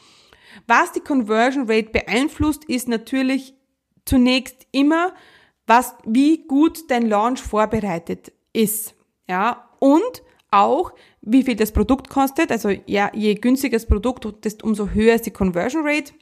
Was 0.66 0.92
die 0.92 1.00
Conversion 1.00 1.70
Rate 1.70 1.90
beeinflusst, 1.90 2.64
ist 2.64 2.88
natürlich 2.88 3.54
zunächst 4.04 4.66
immer, 4.72 5.14
was, 5.66 5.94
wie 6.04 6.46
gut 6.46 6.90
dein 6.90 7.08
Launch 7.08 7.40
vorbereitet 7.40 8.32
ist. 8.52 8.94
Ja, 9.28 9.68
und 9.78 10.22
auch, 10.50 10.92
wie 11.20 11.42
viel 11.42 11.56
das 11.56 11.72
Produkt 11.72 12.08
kostet. 12.08 12.50
Also, 12.50 12.70
ja, 12.86 13.10
je 13.14 13.34
günstiger 13.34 13.76
das 13.76 13.86
Produkt, 13.86 14.44
desto 14.44 14.66
umso 14.66 14.88
höher 14.88 15.14
ist 15.14 15.26
die 15.26 15.30
Conversion 15.30 15.82
Rate. 15.84 16.12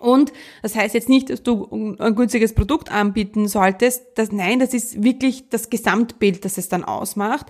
Und 0.00 0.32
das 0.62 0.74
heißt 0.74 0.94
jetzt 0.94 1.10
nicht, 1.10 1.28
dass 1.28 1.42
du 1.42 1.96
ein 2.00 2.14
günstiges 2.14 2.54
Produkt 2.54 2.90
anbieten 2.90 3.48
solltest. 3.48 4.02
Das, 4.14 4.32
nein, 4.32 4.58
das 4.58 4.72
ist 4.72 5.04
wirklich 5.04 5.50
das 5.50 5.68
Gesamtbild, 5.68 6.44
das 6.44 6.56
es 6.56 6.70
dann 6.70 6.84
ausmacht. 6.84 7.46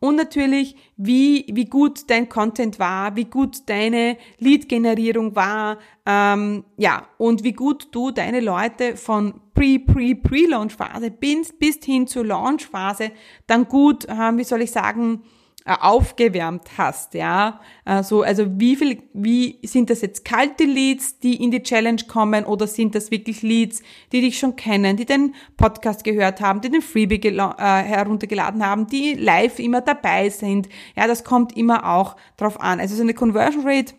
Und 0.00 0.16
natürlich, 0.16 0.74
wie, 0.96 1.46
wie 1.52 1.66
gut 1.66 2.10
dein 2.10 2.28
Content 2.28 2.80
war, 2.80 3.14
wie 3.14 3.26
gut 3.26 3.68
deine 3.68 4.16
Lead-Generierung 4.38 5.36
war, 5.36 5.78
ähm, 6.04 6.64
ja, 6.76 7.06
und 7.18 7.44
wie 7.44 7.52
gut 7.52 7.88
du 7.92 8.10
deine 8.10 8.40
Leute 8.40 8.96
von 8.96 9.34
Pre, 9.54 9.78
Pre, 9.78 10.16
Pre-Launch-Phase 10.16 11.12
bis, 11.12 11.52
bis 11.56 11.78
hin 11.84 12.08
zur 12.08 12.26
Launch-Phase 12.26 13.12
dann 13.46 13.68
gut, 13.68 14.06
äh, 14.06 14.36
wie 14.36 14.44
soll 14.44 14.62
ich 14.62 14.72
sagen, 14.72 15.22
aufgewärmt 15.64 16.62
hast, 16.76 17.14
ja. 17.14 17.60
Also, 17.84 18.22
also 18.22 18.46
wie 18.58 18.76
viel, 18.76 19.02
wie 19.12 19.58
sind 19.64 19.90
das 19.90 20.00
jetzt 20.00 20.24
kalte 20.24 20.64
Leads, 20.64 21.18
die 21.18 21.42
in 21.42 21.50
die 21.50 21.62
Challenge 21.62 22.02
kommen 22.08 22.44
oder 22.44 22.66
sind 22.66 22.94
das 22.94 23.10
wirklich 23.10 23.42
Leads, 23.42 23.82
die 24.12 24.20
dich 24.20 24.38
schon 24.38 24.56
kennen, 24.56 24.96
die 24.96 25.04
den 25.04 25.34
Podcast 25.56 26.04
gehört 26.04 26.40
haben, 26.40 26.60
die 26.60 26.70
den 26.70 26.82
Freebie 26.82 27.20
äh, 27.26 27.42
heruntergeladen 27.58 28.64
haben, 28.64 28.86
die 28.86 29.14
live 29.14 29.58
immer 29.58 29.80
dabei 29.80 30.28
sind. 30.30 30.68
Ja, 30.96 31.06
das 31.06 31.24
kommt 31.24 31.56
immer 31.56 31.88
auch 31.88 32.16
drauf 32.36 32.60
an. 32.60 32.80
Also 32.80 32.96
so 32.96 33.02
eine 33.02 33.14
Conversion 33.14 33.66
Rate 33.66 33.94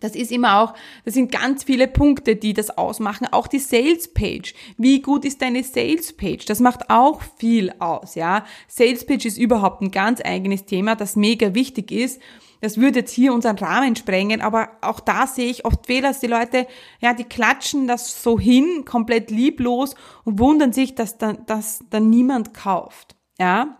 das 0.00 0.14
ist 0.14 0.30
immer 0.30 0.60
auch, 0.60 0.74
das 1.04 1.14
sind 1.14 1.32
ganz 1.32 1.64
viele 1.64 1.88
Punkte, 1.88 2.36
die 2.36 2.52
das 2.52 2.70
ausmachen. 2.70 3.26
Auch 3.30 3.46
die 3.46 3.58
Sales 3.58 4.12
Page. 4.12 4.54
Wie 4.76 5.02
gut 5.02 5.24
ist 5.24 5.42
deine 5.42 5.64
Sales 5.64 6.16
Page? 6.16 6.44
Das 6.44 6.60
macht 6.60 6.88
auch 6.88 7.20
viel 7.38 7.72
aus, 7.80 8.14
ja. 8.14 8.44
Sales 8.68 9.04
Page 9.04 9.24
ist 9.24 9.38
überhaupt 9.38 9.82
ein 9.82 9.90
ganz 9.90 10.20
eigenes 10.24 10.64
Thema, 10.64 10.94
das 10.94 11.16
mega 11.16 11.54
wichtig 11.54 11.90
ist. 11.90 12.20
Das 12.60 12.76
würde 12.76 13.00
jetzt 13.00 13.12
hier 13.12 13.32
unseren 13.32 13.56
Rahmen 13.56 13.94
sprengen, 13.94 14.40
aber 14.40 14.70
auch 14.80 14.98
da 14.98 15.26
sehe 15.26 15.48
ich 15.48 15.64
oft 15.64 15.86
Fehler, 15.86 16.08
dass 16.08 16.20
die 16.20 16.26
Leute, 16.26 16.66
ja, 17.00 17.14
die 17.14 17.24
klatschen 17.24 17.86
das 17.86 18.22
so 18.22 18.38
hin, 18.38 18.84
komplett 18.84 19.30
lieblos 19.30 19.94
und 20.24 20.40
wundern 20.40 20.72
sich, 20.72 20.96
dass 20.96 21.18
dann, 21.18 21.46
dass 21.46 21.84
dann 21.90 22.10
niemand 22.10 22.54
kauft, 22.54 23.14
ja. 23.38 23.78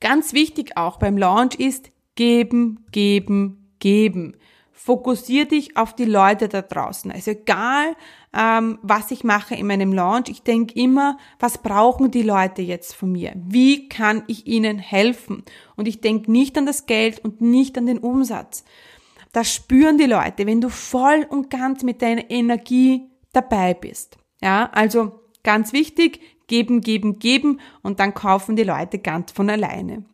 Ganz 0.00 0.32
wichtig 0.32 0.76
auch 0.76 0.98
beim 0.98 1.16
Launch 1.16 1.54
ist 1.56 1.90
geben, 2.14 2.84
geben, 2.92 3.74
geben 3.78 4.36
fokussier 4.74 5.46
dich 5.46 5.76
auf 5.76 5.94
die 5.94 6.04
Leute 6.04 6.48
da 6.48 6.60
draußen. 6.60 7.10
Also 7.12 7.30
egal, 7.30 7.96
ähm, 8.36 8.78
was 8.82 9.12
ich 9.12 9.22
mache 9.24 9.54
in 9.54 9.68
meinem 9.68 9.92
Launch, 9.92 10.28
ich 10.28 10.42
denke 10.42 10.74
immer, 10.74 11.16
was 11.38 11.58
brauchen 11.58 12.10
die 12.10 12.22
Leute 12.22 12.60
jetzt 12.60 12.94
von 12.94 13.12
mir? 13.12 13.32
Wie 13.36 13.88
kann 13.88 14.24
ich 14.26 14.46
ihnen 14.46 14.78
helfen? 14.78 15.44
Und 15.76 15.86
ich 15.86 16.00
denke 16.00 16.30
nicht 16.30 16.58
an 16.58 16.66
das 16.66 16.86
Geld 16.86 17.20
und 17.20 17.40
nicht 17.40 17.78
an 17.78 17.86
den 17.86 17.98
Umsatz. 17.98 18.64
Das 19.32 19.54
spüren 19.54 19.96
die 19.96 20.04
Leute, 20.04 20.46
wenn 20.46 20.60
du 20.60 20.68
voll 20.68 21.24
und 21.28 21.50
ganz 21.50 21.82
mit 21.82 22.02
deiner 22.02 22.30
Energie 22.30 23.08
dabei 23.32 23.74
bist. 23.74 24.18
Ja, 24.42 24.70
also 24.72 25.20
ganz 25.44 25.72
wichtig, 25.72 26.20
geben, 26.48 26.80
geben, 26.80 27.20
geben 27.20 27.60
und 27.82 28.00
dann 28.00 28.12
kaufen 28.12 28.56
die 28.56 28.64
Leute 28.64 28.98
ganz 28.98 29.32
von 29.32 29.48
alleine. 29.48 30.04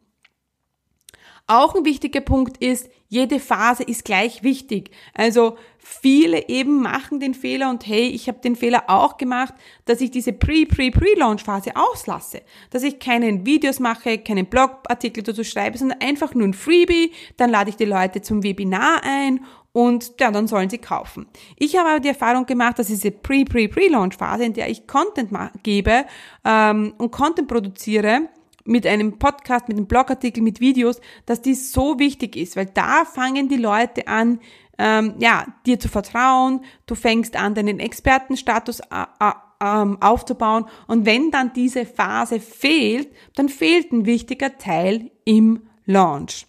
Auch 1.46 1.74
ein 1.74 1.84
wichtiger 1.84 2.20
Punkt 2.20 2.58
ist, 2.58 2.88
jede 3.10 3.40
Phase 3.40 3.82
ist 3.82 4.04
gleich 4.04 4.44
wichtig. 4.44 4.92
Also 5.14 5.58
viele 5.78 6.48
eben 6.48 6.80
machen 6.80 7.18
den 7.18 7.34
Fehler 7.34 7.68
und 7.68 7.84
hey, 7.84 8.06
ich 8.06 8.28
habe 8.28 8.38
den 8.38 8.54
Fehler 8.54 8.84
auch 8.86 9.16
gemacht, 9.16 9.52
dass 9.84 10.00
ich 10.00 10.12
diese 10.12 10.32
Pre-Pre-Pre-Launch-Phase 10.32 11.72
auslasse. 11.74 12.42
Dass 12.70 12.84
ich 12.84 13.00
keine 13.00 13.44
Videos 13.44 13.80
mache, 13.80 14.18
keinen 14.18 14.46
Blogartikel 14.46 15.24
dazu 15.24 15.42
schreibe, 15.42 15.76
sondern 15.76 16.00
einfach 16.00 16.34
nur 16.34 16.46
ein 16.46 16.54
Freebie, 16.54 17.10
dann 17.36 17.50
lade 17.50 17.70
ich 17.70 17.76
die 17.76 17.84
Leute 17.84 18.22
zum 18.22 18.44
Webinar 18.44 19.02
ein 19.02 19.44
und 19.72 20.12
ja, 20.20 20.30
dann 20.30 20.46
sollen 20.46 20.70
sie 20.70 20.78
kaufen. 20.78 21.26
Ich 21.56 21.76
habe 21.76 21.88
aber 21.88 22.00
die 22.00 22.08
Erfahrung 22.08 22.46
gemacht, 22.46 22.78
dass 22.78 22.86
diese 22.86 23.10
Pre-Pre-Pre-Launch-Phase, 23.10 24.44
in 24.44 24.52
der 24.52 24.70
ich 24.70 24.86
Content 24.86 25.30
gebe 25.64 26.04
ähm, 26.44 26.94
und 26.96 27.10
Content 27.10 27.48
produziere, 27.48 28.28
mit 28.70 28.86
einem 28.86 29.18
Podcast, 29.18 29.68
mit 29.68 29.76
einem 29.76 29.86
Blogartikel, 29.86 30.42
mit 30.42 30.60
Videos, 30.60 31.00
dass 31.26 31.42
die 31.42 31.54
so 31.54 31.98
wichtig 31.98 32.36
ist, 32.36 32.56
weil 32.56 32.66
da 32.66 33.04
fangen 33.04 33.48
die 33.48 33.56
Leute 33.56 34.06
an, 34.06 34.40
ähm, 34.78 35.14
ja, 35.18 35.46
dir 35.66 35.78
zu 35.78 35.88
vertrauen, 35.88 36.64
du 36.86 36.94
fängst 36.94 37.36
an, 37.36 37.54
deinen 37.54 37.80
Expertenstatus 37.80 38.80
äh, 38.80 39.06
äh, 39.18 39.32
ähm, 39.60 40.00
aufzubauen. 40.00 40.66
Und 40.86 41.04
wenn 41.04 41.30
dann 41.32 41.52
diese 41.52 41.84
Phase 41.84 42.38
fehlt, 42.38 43.14
dann 43.34 43.48
fehlt 43.48 43.92
ein 43.92 44.06
wichtiger 44.06 44.56
Teil 44.56 45.10
im 45.24 45.68
Launch. 45.84 46.46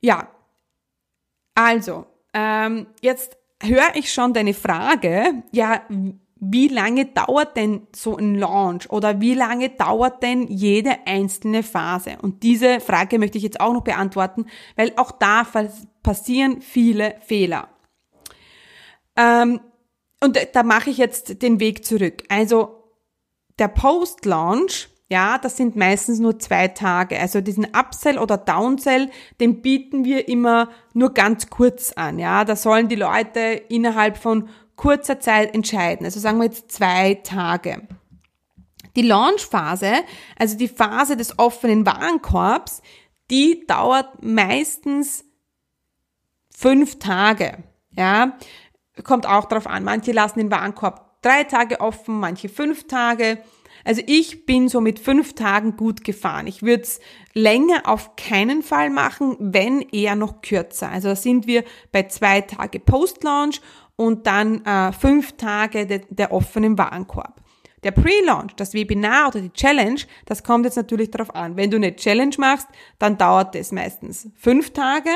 Ja, 0.00 0.28
also, 1.54 2.06
ähm, 2.32 2.86
jetzt 3.02 3.36
höre 3.62 3.94
ich 3.94 4.12
schon 4.12 4.32
deine 4.32 4.54
Frage, 4.54 5.44
ja, 5.52 5.82
wie 6.44 6.66
lange 6.66 7.06
dauert 7.06 7.56
denn 7.56 7.86
so 7.94 8.16
ein 8.16 8.34
Launch 8.34 8.90
oder 8.90 9.20
wie 9.20 9.34
lange 9.34 9.68
dauert 9.68 10.24
denn 10.24 10.48
jede 10.48 11.06
einzelne 11.06 11.62
Phase? 11.62 12.16
Und 12.20 12.42
diese 12.42 12.80
Frage 12.80 13.20
möchte 13.20 13.38
ich 13.38 13.44
jetzt 13.44 13.60
auch 13.60 13.72
noch 13.72 13.84
beantworten, 13.84 14.46
weil 14.74 14.92
auch 14.96 15.12
da 15.12 15.46
passieren 16.02 16.60
viele 16.60 17.14
Fehler. 17.20 17.68
Ähm, 19.16 19.60
und 20.20 20.36
da 20.52 20.64
mache 20.64 20.90
ich 20.90 20.98
jetzt 20.98 21.42
den 21.42 21.60
Weg 21.60 21.84
zurück. 21.84 22.24
Also 22.28 22.90
der 23.60 23.68
Post-Launch, 23.68 24.88
ja, 25.08 25.38
das 25.38 25.56
sind 25.56 25.76
meistens 25.76 26.18
nur 26.18 26.40
zwei 26.40 26.66
Tage. 26.66 27.20
Also 27.20 27.40
diesen 27.40 27.66
Upsell 27.66 28.18
oder 28.18 28.36
Downsell, 28.36 29.10
den 29.38 29.62
bieten 29.62 30.04
wir 30.04 30.26
immer 30.26 30.70
nur 30.92 31.14
ganz 31.14 31.50
kurz 31.50 31.92
an. 31.92 32.18
Ja, 32.18 32.44
da 32.44 32.56
sollen 32.56 32.88
die 32.88 32.96
Leute 32.96 33.40
innerhalb 33.68 34.16
von 34.16 34.48
kurzer 34.82 35.20
Zeit 35.20 35.54
entscheiden. 35.54 36.04
Also 36.04 36.18
sagen 36.18 36.38
wir 36.38 36.46
jetzt 36.46 36.72
zwei 36.72 37.14
Tage. 37.14 37.86
Die 38.96 39.02
Launchphase, 39.02 39.92
also 40.36 40.58
die 40.58 40.66
Phase 40.66 41.16
des 41.16 41.38
offenen 41.38 41.86
Warenkorbs, 41.86 42.82
die 43.30 43.64
dauert 43.68 44.24
meistens 44.24 45.24
fünf 46.50 46.98
Tage. 46.98 47.62
Ja, 47.96 48.36
kommt 49.04 49.24
auch 49.24 49.44
darauf 49.44 49.68
an. 49.68 49.84
Manche 49.84 50.10
lassen 50.10 50.40
den 50.40 50.50
Warenkorb 50.50 51.22
drei 51.22 51.44
Tage 51.44 51.80
offen, 51.80 52.18
manche 52.18 52.48
fünf 52.48 52.88
Tage. 52.88 53.38
Also 53.84 54.02
ich 54.06 54.46
bin 54.46 54.68
so 54.68 54.80
mit 54.80 54.98
fünf 54.98 55.34
Tagen 55.34 55.76
gut 55.76 56.02
gefahren. 56.02 56.48
Ich 56.48 56.62
würde 56.62 56.82
es 56.82 57.00
länger 57.34 57.82
auf 57.84 58.16
keinen 58.16 58.62
Fall 58.62 58.90
machen, 58.90 59.36
wenn 59.38 59.80
eher 59.80 60.16
noch 60.16 60.42
kürzer. 60.42 60.88
Also 60.90 61.08
da 61.08 61.16
sind 61.16 61.46
wir 61.46 61.64
bei 61.92 62.04
zwei 62.04 62.40
Tage 62.40 62.80
Post-Launch 62.80 63.60
und 63.96 64.26
dann 64.26 64.64
äh, 64.64 64.92
fünf 64.92 65.36
Tage 65.36 65.86
de, 65.86 66.02
der 66.08 66.32
offenen 66.32 66.78
Warenkorb. 66.78 67.40
Der 67.84 67.90
Pre-Launch, 67.90 68.54
das 68.56 68.74
Webinar 68.74 69.28
oder 69.28 69.40
die 69.40 69.52
Challenge, 69.52 70.00
das 70.26 70.44
kommt 70.44 70.64
jetzt 70.64 70.76
natürlich 70.76 71.10
darauf 71.10 71.34
an. 71.34 71.56
Wenn 71.56 71.70
du 71.70 71.76
eine 71.76 71.96
Challenge 71.96 72.34
machst, 72.38 72.68
dann 72.98 73.18
dauert 73.18 73.56
es 73.56 73.72
meistens 73.72 74.28
fünf 74.36 74.72
Tage, 74.72 75.10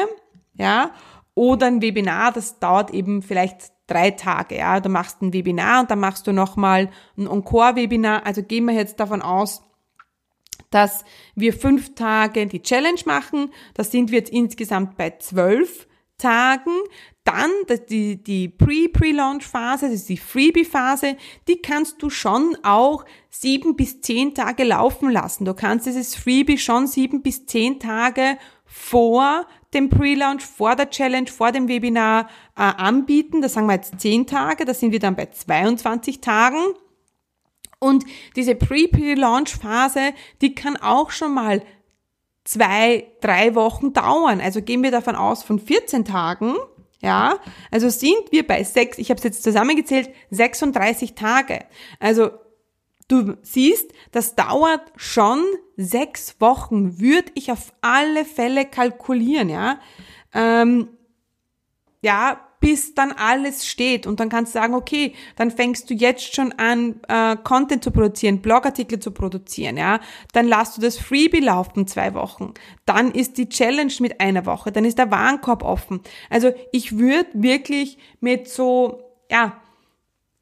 ja, 0.54 0.90
oder 1.34 1.66
ein 1.66 1.82
Webinar, 1.82 2.32
das 2.32 2.58
dauert 2.58 2.92
eben 2.92 3.22
vielleicht 3.22 3.70
drei 3.86 4.10
Tage, 4.10 4.56
ja. 4.56 4.80
Du 4.80 4.88
machst 4.88 5.22
ein 5.22 5.32
Webinar 5.32 5.80
und 5.80 5.90
dann 5.90 6.00
machst 6.00 6.26
du 6.26 6.32
nochmal 6.32 6.90
ein 7.16 7.26
Encore-Webinar. 7.26 8.26
Also 8.26 8.42
gehen 8.42 8.64
wir 8.64 8.74
jetzt 8.74 8.98
davon 9.00 9.22
aus, 9.22 9.62
dass 10.70 11.04
wir 11.34 11.52
fünf 11.52 11.94
Tage 11.94 12.46
die 12.46 12.62
Challenge 12.62 13.00
machen. 13.04 13.52
Da 13.74 13.84
sind 13.84 14.10
wir 14.10 14.18
jetzt 14.18 14.32
insgesamt 14.32 14.96
bei 14.96 15.10
zwölf 15.18 15.86
Tagen. 16.18 16.72
Dann 17.26 17.50
die, 17.90 18.22
die 18.22 18.48
Pre-Pre-Launch-Phase, 18.48 19.86
das 19.86 19.96
ist 19.96 20.08
die 20.08 20.16
Freebie-Phase, 20.16 21.16
die 21.48 21.56
kannst 21.56 22.00
du 22.00 22.08
schon 22.08 22.56
auch 22.62 23.04
sieben 23.30 23.74
bis 23.74 24.00
zehn 24.00 24.32
Tage 24.32 24.62
laufen 24.62 25.10
lassen. 25.10 25.44
Du 25.44 25.52
kannst 25.52 25.86
dieses 25.86 26.14
Freebie 26.14 26.56
schon 26.56 26.86
sieben 26.86 27.22
bis 27.22 27.44
zehn 27.44 27.80
Tage 27.80 28.38
vor 28.64 29.44
dem 29.74 29.90
Pre-Launch, 29.90 30.44
vor 30.44 30.76
der 30.76 30.88
Challenge, 30.88 31.26
vor 31.26 31.50
dem 31.50 31.66
Webinar 31.66 32.28
äh, 32.56 32.62
anbieten. 32.62 33.42
Das 33.42 33.54
sagen 33.54 33.66
wir 33.66 33.74
jetzt 33.74 33.98
zehn 33.98 34.28
Tage, 34.28 34.64
da 34.64 34.72
sind 34.72 34.92
wir 34.92 35.00
dann 35.00 35.16
bei 35.16 35.26
22 35.26 36.20
Tagen. 36.20 36.62
Und 37.80 38.04
diese 38.36 38.54
Pre-Pre-Launch-Phase, 38.54 40.12
die 40.42 40.54
kann 40.54 40.76
auch 40.76 41.10
schon 41.10 41.34
mal 41.34 41.60
zwei, 42.44 43.08
drei 43.20 43.56
Wochen 43.56 43.92
dauern. 43.92 44.40
Also 44.40 44.62
gehen 44.62 44.84
wir 44.84 44.92
davon 44.92 45.16
aus 45.16 45.42
von 45.42 45.58
14 45.58 46.04
Tagen. 46.04 46.54
Ja, 47.02 47.38
also 47.70 47.88
sind 47.90 48.30
wir 48.30 48.46
bei 48.46 48.64
sechs, 48.64 48.98
ich 48.98 49.10
habe 49.10 49.18
es 49.18 49.24
jetzt 49.24 49.42
zusammengezählt, 49.42 50.10
36 50.30 51.14
Tage. 51.14 51.64
Also 52.00 52.30
du 53.08 53.36
siehst, 53.42 53.92
das 54.12 54.34
dauert 54.34 54.82
schon 54.96 55.42
sechs 55.76 56.40
Wochen, 56.40 56.98
würde 56.98 57.30
ich 57.34 57.52
auf 57.52 57.72
alle 57.82 58.24
Fälle 58.24 58.64
kalkulieren, 58.64 59.50
ja. 59.50 59.78
Ähm, 60.32 60.88
ja, 62.02 62.45
bis 62.66 62.94
dann 62.94 63.12
alles 63.12 63.64
steht 63.64 64.08
und 64.08 64.18
dann 64.18 64.28
kannst 64.28 64.52
du 64.52 64.58
sagen, 64.58 64.74
okay, 64.74 65.14
dann 65.36 65.52
fängst 65.52 65.88
du 65.88 65.94
jetzt 65.94 66.34
schon 66.34 66.50
an, 66.54 67.00
äh, 67.06 67.36
Content 67.36 67.84
zu 67.84 67.92
produzieren, 67.92 68.42
Blogartikel 68.42 68.98
zu 68.98 69.12
produzieren, 69.12 69.76
ja, 69.76 70.00
dann 70.32 70.48
lass 70.48 70.74
du 70.74 70.80
das 70.80 70.98
Freebie 70.98 71.38
laufen 71.38 71.86
zwei 71.86 72.12
Wochen, 72.14 72.54
dann 72.84 73.12
ist 73.12 73.38
die 73.38 73.48
Challenge 73.48 73.92
mit 74.00 74.20
einer 74.20 74.46
Woche, 74.46 74.72
dann 74.72 74.84
ist 74.84 74.98
der 74.98 75.12
Warenkorb 75.12 75.62
offen. 75.62 76.00
Also 76.28 76.52
ich 76.72 76.98
würde 76.98 77.28
wirklich 77.34 77.98
mit 78.18 78.48
so, 78.48 79.00
ja, 79.30 79.62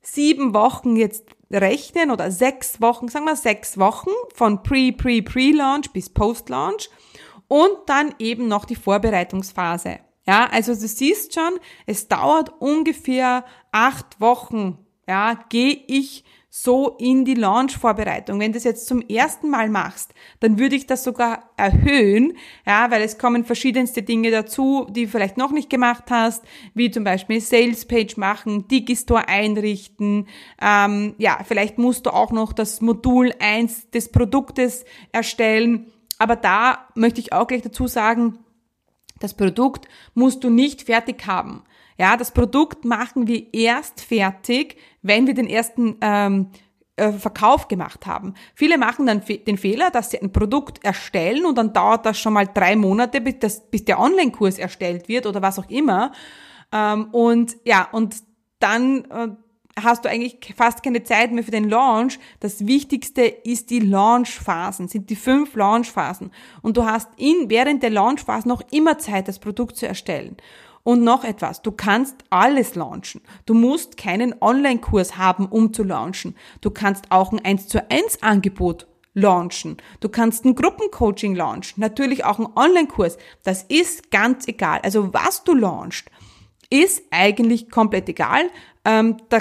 sieben 0.01 0.55
Wochen 0.55 0.97
jetzt 0.97 1.27
rechnen 1.53 2.11
oder 2.11 2.31
sechs 2.31 2.81
Wochen, 2.81 3.09
sagen 3.09 3.27
wir 3.27 3.37
sechs 3.37 3.77
Wochen 3.77 4.09
von 4.35 4.63
Pre, 4.63 4.93
Pre, 4.93 5.21
Pre-Launch 5.21 5.93
bis 5.93 6.09
Post-Launch 6.09 6.89
und 7.49 7.77
dann 7.85 8.15
eben 8.19 8.49
noch 8.49 8.65
die 8.65 8.77
Vorbereitungsphase. 8.77 9.99
Ja, 10.27 10.49
also 10.51 10.73
du 10.73 10.87
siehst 10.87 11.35
schon, 11.35 11.59
es 11.87 12.09
dauert 12.09 12.53
ungefähr 12.61 13.45
acht 13.73 14.21
Wochen, 14.21 14.79
ja, 15.07 15.39
gehe 15.51 15.83
ich 15.87 16.25
so 16.57 16.97
in 16.99 17.25
die 17.25 17.35
Launch-Vorbereitung. 17.35 18.39
Wenn 18.39 18.53
du 18.53 18.57
das 18.59 18.65
jetzt 18.65 18.87
zum 18.87 19.01
ersten 19.03 19.51
Mal 19.51 19.69
machst, 19.69 20.15
dann 20.39 20.57
würde 20.57 20.77
ich 20.77 20.87
das 20.87 21.03
sogar 21.03 21.51
erhöhen, 21.57 22.37
ja, 22.65 22.93
weil 22.93 23.03
es 23.03 23.19
kommen 23.19 23.45
verschiedenste 23.45 24.03
Dinge 24.03 24.31
dazu, 24.31 24.87
die 24.89 25.07
du 25.07 25.11
vielleicht 25.11 25.37
noch 25.37 25.51
nicht 25.51 25.69
gemacht 25.69 26.05
hast, 26.11 26.45
wie 26.73 26.93
zum 26.93 27.03
Beispiel 27.03 27.41
Sales-Page 27.41 28.17
machen, 28.19 28.69
Digistore 28.69 29.27
einrichten, 29.27 30.29
ähm, 30.63 31.17
ja, 31.19 31.41
vielleicht 31.45 31.77
musst 31.77 32.07
du 32.07 32.11
auch 32.11 32.31
noch 32.31 32.53
das 32.53 32.81
Modul 32.81 33.35
eins 33.41 33.91
des 33.91 34.13
Produktes 34.13 34.85
erstellen. 35.11 35.91
Aber 36.19 36.37
da 36.37 36.87
möchte 36.95 37.21
ich 37.21 37.33
auch 37.33 37.49
gleich 37.49 37.63
dazu 37.63 37.89
sagen, 37.89 38.39
das 39.25 39.35
Produkt 39.35 39.89
musst 40.13 40.45
du 40.45 40.51
nicht 40.51 40.83
fertig 40.83 41.27
haben. 41.27 41.65
Ja, 41.99 42.17
das 42.17 42.31
Produkt 42.31 42.85
machen 42.85 43.27
wir 43.27 43.55
erst 43.55 44.03
fertig, 44.03 44.77
wenn 45.01 45.27
wir 45.27 45.33
den 45.33 45.49
ersten 45.49 45.97
ähm, 46.03 46.51
äh, 46.97 47.13
Verkauf 47.13 47.69
gemacht 47.69 48.07
haben. 48.07 48.35
Viele 48.55 48.77
machen 48.77 49.07
dann 49.07 49.23
den 49.25 49.57
Fehler, 49.57 49.91
dass 49.91 50.11
sie 50.11 50.21
ein 50.21 50.31
Produkt 50.31 50.85
erstellen 50.85 51.47
und 51.47 51.57
dann 51.57 51.73
dauert 51.73 52.05
das 52.05 52.19
schon 52.19 52.35
mal 52.35 52.47
drei 52.47 52.77
Monate, 52.77 53.23
bis, 53.23 53.39
das, 53.41 53.71
bis 53.71 53.85
der 53.87 53.99
Online-Kurs 53.99 54.59
erstellt 54.59 55.09
wird 55.09 55.27
oder 55.27 55.41
was 55.41 55.59
auch 55.59 55.71
immer. 55.71 56.13
Ähm, 56.71 57.09
und 57.13 57.57
ja, 57.65 57.89
und 57.91 58.17
dann 58.59 59.05
äh, 59.07 59.29
hast 59.83 60.05
du 60.05 60.09
eigentlich 60.09 60.55
fast 60.57 60.83
keine 60.83 61.03
Zeit 61.03 61.33
mehr 61.33 61.45
für 61.45 61.51
den 61.51 61.69
Launch. 61.69 62.19
Das 62.41 62.67
Wichtigste 62.67 63.23
ist 63.23 63.71
die 63.71 63.81
Launchphasen, 63.81 64.89
sind 64.89 65.11
die 65.11 65.17
fünf 65.17 65.55
Launchphasen. 65.57 66.31
Und 66.63 66.77
du 66.77 66.85
hast 66.85 67.09
in, 67.17 67.49
während 67.51 67.83
der 67.83 67.91
Launchphase 67.91 68.49
noch 68.49 68.63
immer 68.71 68.99
Zeit, 68.99 69.29
das 69.29 69.39
Produkt 69.39 69.77
zu 69.77 69.87
erstellen. 69.87 70.37
Und 70.85 71.03
noch 71.03 71.25
etwas, 71.25 71.63
du 71.63 71.73
kannst 71.73 72.17
alles 72.29 72.75
launchen. 72.75 73.23
Du 73.47 73.55
musst 73.55 73.97
keinen 73.97 74.35
Online-Kurs 74.41 75.17
haben, 75.17 75.47
um 75.47 75.73
zu 75.73 75.83
launchen. 75.83 76.37
Du 76.61 76.71
kannst 76.71 77.11
auch 77.11 77.33
ein 77.33 77.43
1 77.43 77.69
zu 77.69 77.91
1 77.91 78.23
Angebot 78.23 78.87
launchen. 79.15 79.79
Du 80.01 80.09
kannst 80.09 80.45
ein 80.45 80.55
Gruppencoaching 80.55 81.35
launchen, 81.35 81.81
natürlich 81.81 82.25
auch 82.25 82.39
ein 82.39 82.49
Online-Kurs. 82.55 83.17
Das 83.45 83.63
ist 83.63 84.11
ganz 84.11 84.47
egal. 84.47 84.81
Also 84.83 85.15
was 85.15 85.43
du 85.45 85.55
launchst, 85.55 86.11
ist 86.69 87.03
eigentlich 87.11 87.71
komplett 87.71 88.09
egal. 88.09 88.51
Ähm, 88.85 89.17
da 89.31 89.41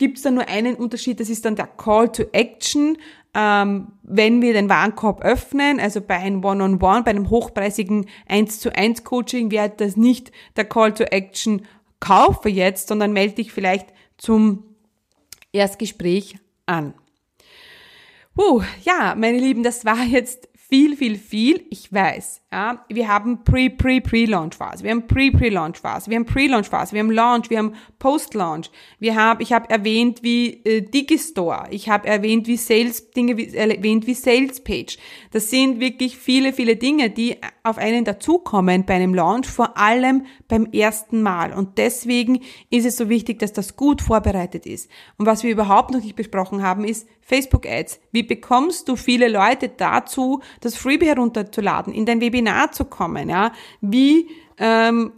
gibt 0.00 0.16
es 0.16 0.24
dann 0.24 0.34
nur 0.34 0.48
einen 0.48 0.74
Unterschied, 0.74 1.20
das 1.20 1.28
ist 1.28 1.44
dann 1.44 1.54
der 1.54 1.66
Call 1.66 2.10
to 2.10 2.24
Action. 2.32 2.96
Ähm, 3.34 3.92
wenn 4.02 4.42
wir 4.42 4.54
den 4.54 4.68
Warenkorb 4.68 5.22
öffnen, 5.22 5.78
also 5.78 6.00
bei 6.00 6.16
einem 6.16 6.44
One-on-One, 6.44 6.78
-on 6.78 6.80
-One, 6.80 7.04
bei 7.04 7.10
einem 7.10 7.30
hochpreisigen 7.30 8.06
1 8.26 8.58
zu 8.58 8.74
1 8.74 9.04
Coaching, 9.04 9.52
wäre 9.52 9.70
das 9.70 9.96
nicht 9.96 10.32
der 10.56 10.64
Call 10.64 10.94
to 10.94 11.04
Action, 11.04 11.66
kaufe 12.00 12.48
jetzt, 12.48 12.88
sondern 12.88 13.12
melde 13.12 13.34
dich 13.34 13.52
vielleicht 13.52 13.88
zum 14.16 14.64
Erstgespräch 15.52 16.38
an. 16.66 16.94
Uh, 18.36 18.62
ja, 18.82 19.14
meine 19.16 19.38
Lieben, 19.38 19.62
das 19.62 19.84
war 19.84 20.02
jetzt 20.02 20.48
viel, 20.70 20.96
viel, 20.96 21.18
viel. 21.18 21.66
Ich 21.68 21.92
weiß, 21.92 22.42
ja, 22.52 22.84
wir 22.88 23.08
haben 23.08 23.42
Pre, 23.44 23.70
Pre, 23.70 24.00
Pre-Launch-Phase, 24.00 24.84
wir 24.84 24.92
haben 24.92 25.06
Pre-Pre-Launch-Phase, 25.06 26.10
wir 26.10 26.16
haben 26.16 26.26
Pre-Launch-Phase, 26.26 26.92
wir 26.92 27.00
haben 27.00 27.10
Launch, 27.10 27.50
wir 27.50 27.58
haben 27.58 27.74
Post-Launch. 27.98 28.70
Wir 28.98 29.14
haben, 29.14 29.40
ich 29.40 29.52
habe 29.52 29.68
erwähnt 29.68 30.22
wie 30.22 30.64
äh, 30.64 30.80
Digistore, 30.80 31.66
ich 31.70 31.88
habe 31.88 32.08
erwähnt 32.08 32.46
wie 32.46 32.56
Sales 32.56 33.10
Dinge, 33.10 33.36
wie, 33.36 33.54
erwähnt 33.54 34.06
wie 34.06 34.14
Sales 34.14 34.64
Page. 34.64 34.96
Das 35.32 35.50
sind 35.50 35.80
wirklich 35.80 36.16
viele, 36.16 36.52
viele 36.52 36.76
Dinge, 36.76 37.10
die 37.10 37.36
auf 37.62 37.78
einen 37.78 38.04
dazukommen 38.04 38.86
bei 38.86 38.94
einem 38.94 39.14
Launch, 39.14 39.46
vor 39.46 39.76
allem 39.76 40.24
beim 40.48 40.66
ersten 40.72 41.22
Mal. 41.22 41.52
Und 41.52 41.78
deswegen 41.78 42.40
ist 42.70 42.86
es 42.86 42.96
so 42.96 43.08
wichtig, 43.08 43.38
dass 43.38 43.52
das 43.52 43.76
gut 43.76 44.00
vorbereitet 44.00 44.66
ist. 44.66 44.90
Und 45.18 45.26
was 45.26 45.42
wir 45.42 45.50
überhaupt 45.50 45.92
noch 45.92 46.02
nicht 46.02 46.16
besprochen 46.16 46.62
haben, 46.62 46.84
ist 46.84 47.06
Facebook 47.30 47.64
Ads? 47.64 48.00
Wie 48.10 48.24
bekommst 48.24 48.88
du 48.88 48.96
viele 48.96 49.28
Leute 49.28 49.68
dazu, 49.68 50.42
das 50.60 50.76
Freebie 50.76 51.06
herunterzuladen, 51.06 51.94
in 51.94 52.04
dein 52.04 52.20
Webinar 52.20 52.72
zu 52.72 52.84
kommen? 52.84 53.30
Ja? 53.30 53.52
Wie 53.80 54.28
ähm, 54.58 55.12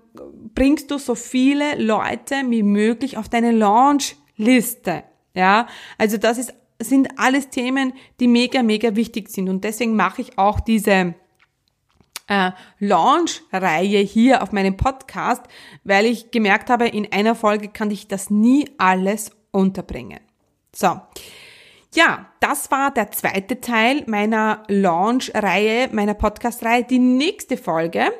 bringst 0.54 0.90
du 0.90 0.98
so 0.98 1.14
viele 1.14 1.76
Leute 1.82 2.34
wie 2.48 2.62
möglich 2.62 3.16
auf 3.16 3.28
deine 3.30 3.50
Launch-Liste? 3.50 5.04
Ja, 5.34 5.66
also 5.96 6.18
das 6.18 6.36
ist, 6.36 6.52
sind 6.78 7.18
alles 7.18 7.48
Themen, 7.48 7.94
die 8.20 8.28
mega, 8.28 8.62
mega 8.62 8.94
wichtig 8.94 9.30
sind. 9.30 9.48
Und 9.48 9.64
deswegen 9.64 9.96
mache 9.96 10.20
ich 10.20 10.36
auch 10.36 10.60
diese 10.60 11.14
äh, 12.26 12.50
Launch-Reihe 12.78 14.00
hier 14.00 14.42
auf 14.42 14.52
meinem 14.52 14.76
Podcast, 14.76 15.42
weil 15.82 16.04
ich 16.04 16.30
gemerkt 16.30 16.68
habe, 16.68 16.88
in 16.88 17.10
einer 17.10 17.34
Folge 17.34 17.68
kann 17.68 17.90
ich 17.90 18.06
das 18.06 18.28
nie 18.28 18.68
alles 18.76 19.30
unterbringen. 19.50 20.20
So. 20.74 21.00
Ja, 21.94 22.26
das 22.40 22.70
war 22.70 22.90
der 22.90 23.10
zweite 23.10 23.60
Teil 23.60 24.04
meiner 24.06 24.62
Launch-Reihe, 24.68 25.90
meiner 25.92 26.14
Podcast-Reihe. 26.14 26.84
Die 26.84 26.98
nächste 26.98 27.58
Folge, 27.58 28.10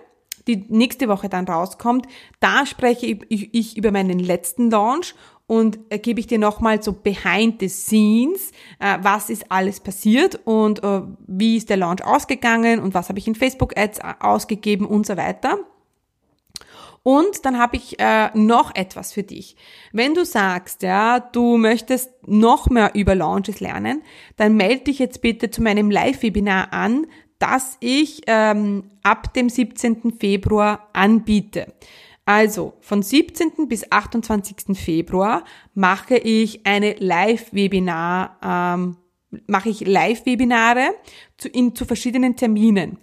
die 0.46 0.66
nächste 0.68 1.08
Woche 1.08 1.30
dann 1.30 1.48
rauskommt, 1.48 2.06
da 2.38 2.66
spreche 2.66 3.06
ich 3.06 3.76
über 3.78 3.90
meinen 3.90 4.18
letzten 4.18 4.70
Launch 4.70 5.14
und 5.46 5.78
äh, 5.88 5.98
gebe 5.98 6.20
ich 6.20 6.26
dir 6.26 6.38
nochmal 6.38 6.82
so 6.82 6.92
behind 6.92 7.60
the 7.60 7.68
scenes, 7.68 8.52
äh, 8.78 8.98
was 9.00 9.30
ist 9.30 9.50
alles 9.50 9.80
passiert 9.80 10.40
und 10.44 10.84
äh, 10.84 11.02
wie 11.26 11.56
ist 11.56 11.70
der 11.70 11.78
Launch 11.78 12.04
ausgegangen 12.04 12.78
und 12.78 12.92
was 12.92 13.08
habe 13.08 13.18
ich 13.18 13.26
in 13.26 13.34
Facebook 13.34 13.76
Ads 13.76 14.00
ausgegeben 14.20 14.84
und 14.84 15.06
so 15.06 15.16
weiter. 15.16 15.58
Und 17.02 17.44
dann 17.44 17.58
habe 17.58 17.76
ich 17.76 17.98
äh, 17.98 18.30
noch 18.34 18.74
etwas 18.74 19.12
für 19.12 19.24
dich. 19.24 19.56
Wenn 19.92 20.14
du 20.14 20.24
sagst, 20.24 20.82
ja, 20.82 21.18
du 21.18 21.56
möchtest 21.56 22.10
noch 22.26 22.70
mehr 22.70 22.94
über 22.94 23.14
Launches 23.14 23.60
lernen, 23.60 24.02
dann 24.36 24.56
melde 24.56 24.84
dich 24.84 25.00
jetzt 25.00 25.20
bitte 25.20 25.50
zu 25.50 25.62
meinem 25.62 25.90
Live-Webinar 25.90 26.72
an, 26.72 27.06
das 27.40 27.76
ich 27.80 28.22
ähm, 28.28 28.84
ab 29.02 29.34
dem 29.34 29.48
17. 29.48 30.18
Februar 30.20 30.88
anbiete. 30.92 31.74
Also 32.24 32.74
von 32.80 33.02
17. 33.02 33.66
bis 33.68 33.90
28. 33.90 34.78
Februar 34.78 35.44
mache 35.74 36.16
ich 36.16 36.64
eine 36.66 36.94
Live-Webinar, 36.94 38.38
ähm, 38.44 38.96
mache 39.48 39.70
ich 39.70 39.84
Live-Webinare 39.84 40.94
zu, 41.36 41.48
in, 41.48 41.74
zu 41.74 41.84
verschiedenen 41.84 42.36
Terminen. 42.36 42.98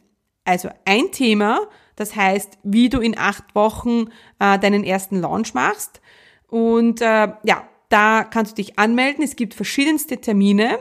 Also 0.45 0.69
ein 0.85 1.11
Thema, 1.11 1.67
das 1.99 2.15
heißt, 2.15 2.57
wie 2.63 2.89
du 2.89 2.99
in 2.99 3.17
acht 3.17 3.55
Wochen 3.55 4.07
äh, 4.39 4.57
deinen 4.57 4.83
ersten 4.83 5.19
Launch 5.19 5.53
machst. 5.53 6.01
Und 6.47 7.01
äh, 7.01 7.27
ja, 7.43 7.67
da 7.89 8.23
kannst 8.23 8.53
du 8.53 8.61
dich 8.61 8.79
anmelden. 8.79 9.23
Es 9.23 9.35
gibt 9.35 9.53
verschiedenste 9.53 10.19
Termine. 10.19 10.79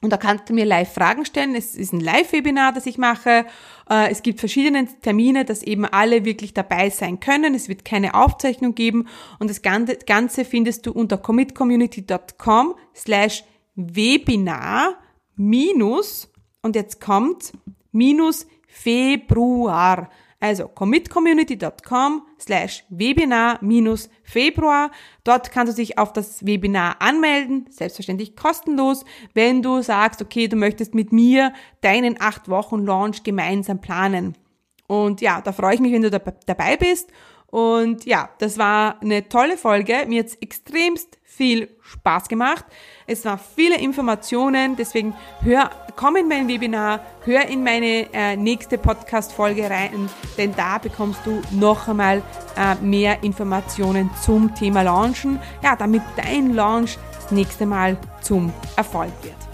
Und 0.00 0.12
da 0.12 0.16
kannst 0.16 0.48
du 0.48 0.54
mir 0.54 0.64
live 0.64 0.92
Fragen 0.92 1.24
stellen. 1.24 1.56
Es 1.56 1.74
ist 1.74 1.92
ein 1.92 1.98
Live-Webinar, 1.98 2.72
das 2.72 2.86
ich 2.86 2.98
mache. 2.98 3.46
Äh, 3.90 4.10
es 4.10 4.22
gibt 4.22 4.38
verschiedene 4.38 4.86
Termine, 5.00 5.44
dass 5.44 5.62
eben 5.62 5.84
alle 5.84 6.24
wirklich 6.24 6.54
dabei 6.54 6.90
sein 6.90 7.18
können. 7.18 7.54
Es 7.54 7.68
wird 7.68 7.84
keine 7.84 8.14
Aufzeichnung 8.14 8.74
geben. 8.74 9.08
Und 9.40 9.50
das 9.50 9.62
Ganze 9.62 10.44
findest 10.44 10.86
du 10.86 10.92
unter 10.92 11.18
commitcommunity.com 11.18 12.74
slash 12.94 13.44
Webinar 13.74 14.98
minus, 15.36 16.30
und 16.62 16.76
jetzt 16.76 17.00
kommt, 17.00 17.52
minus 17.92 18.46
Februar. 18.68 20.08
Also 20.40 20.68
commitcommunity.com 20.68 22.22
slash 22.38 22.84
Webinar 22.90 23.58
minus 23.60 24.08
Februar. 24.22 24.92
Dort 25.24 25.50
kannst 25.50 25.72
du 25.72 25.82
dich 25.82 25.98
auf 25.98 26.12
das 26.12 26.46
Webinar 26.46 27.02
anmelden, 27.02 27.66
selbstverständlich 27.70 28.36
kostenlos, 28.36 29.04
wenn 29.34 29.62
du 29.62 29.82
sagst, 29.82 30.22
okay, 30.22 30.46
du 30.46 30.54
möchtest 30.54 30.94
mit 30.94 31.12
mir 31.12 31.52
deinen 31.80 32.20
8 32.20 32.48
Wochen 32.48 32.84
Launch 32.84 33.24
gemeinsam 33.24 33.80
planen. 33.80 34.36
Und 34.86 35.20
ja, 35.20 35.40
da 35.40 35.52
freue 35.52 35.74
ich 35.74 35.80
mich, 35.80 35.92
wenn 35.92 36.02
du 36.02 36.10
dabei 36.10 36.76
bist. 36.76 37.10
Und 37.50 38.04
ja, 38.04 38.28
das 38.38 38.58
war 38.58 39.00
eine 39.00 39.28
tolle 39.28 39.56
Folge. 39.56 40.04
Mir 40.06 40.22
hat 40.22 40.30
extremst 40.40 41.18
viel 41.38 41.68
Spaß 41.82 42.28
gemacht. 42.28 42.64
Es 43.06 43.24
waren 43.24 43.38
viele 43.54 43.78
Informationen, 43.78 44.76
deswegen 44.76 45.14
hör, 45.40 45.70
komm 45.96 46.16
in 46.16 46.28
mein 46.28 46.48
Webinar, 46.48 47.00
hör 47.24 47.46
in 47.46 47.62
meine 47.62 48.12
äh, 48.12 48.36
nächste 48.36 48.76
Podcast-Folge 48.76 49.70
rein, 49.70 50.10
denn 50.36 50.54
da 50.54 50.78
bekommst 50.78 51.20
du 51.24 51.40
noch 51.52 51.88
einmal 51.88 52.22
äh, 52.56 52.74
mehr 52.84 53.22
Informationen 53.22 54.10
zum 54.22 54.54
Thema 54.54 54.82
Launchen, 54.82 55.38
ja, 55.62 55.76
damit 55.76 56.02
dein 56.16 56.54
Launch 56.54 56.98
das 57.14 57.30
nächste 57.30 57.66
Mal 57.66 57.96
zum 58.20 58.52
Erfolg 58.76 59.12
wird. 59.22 59.47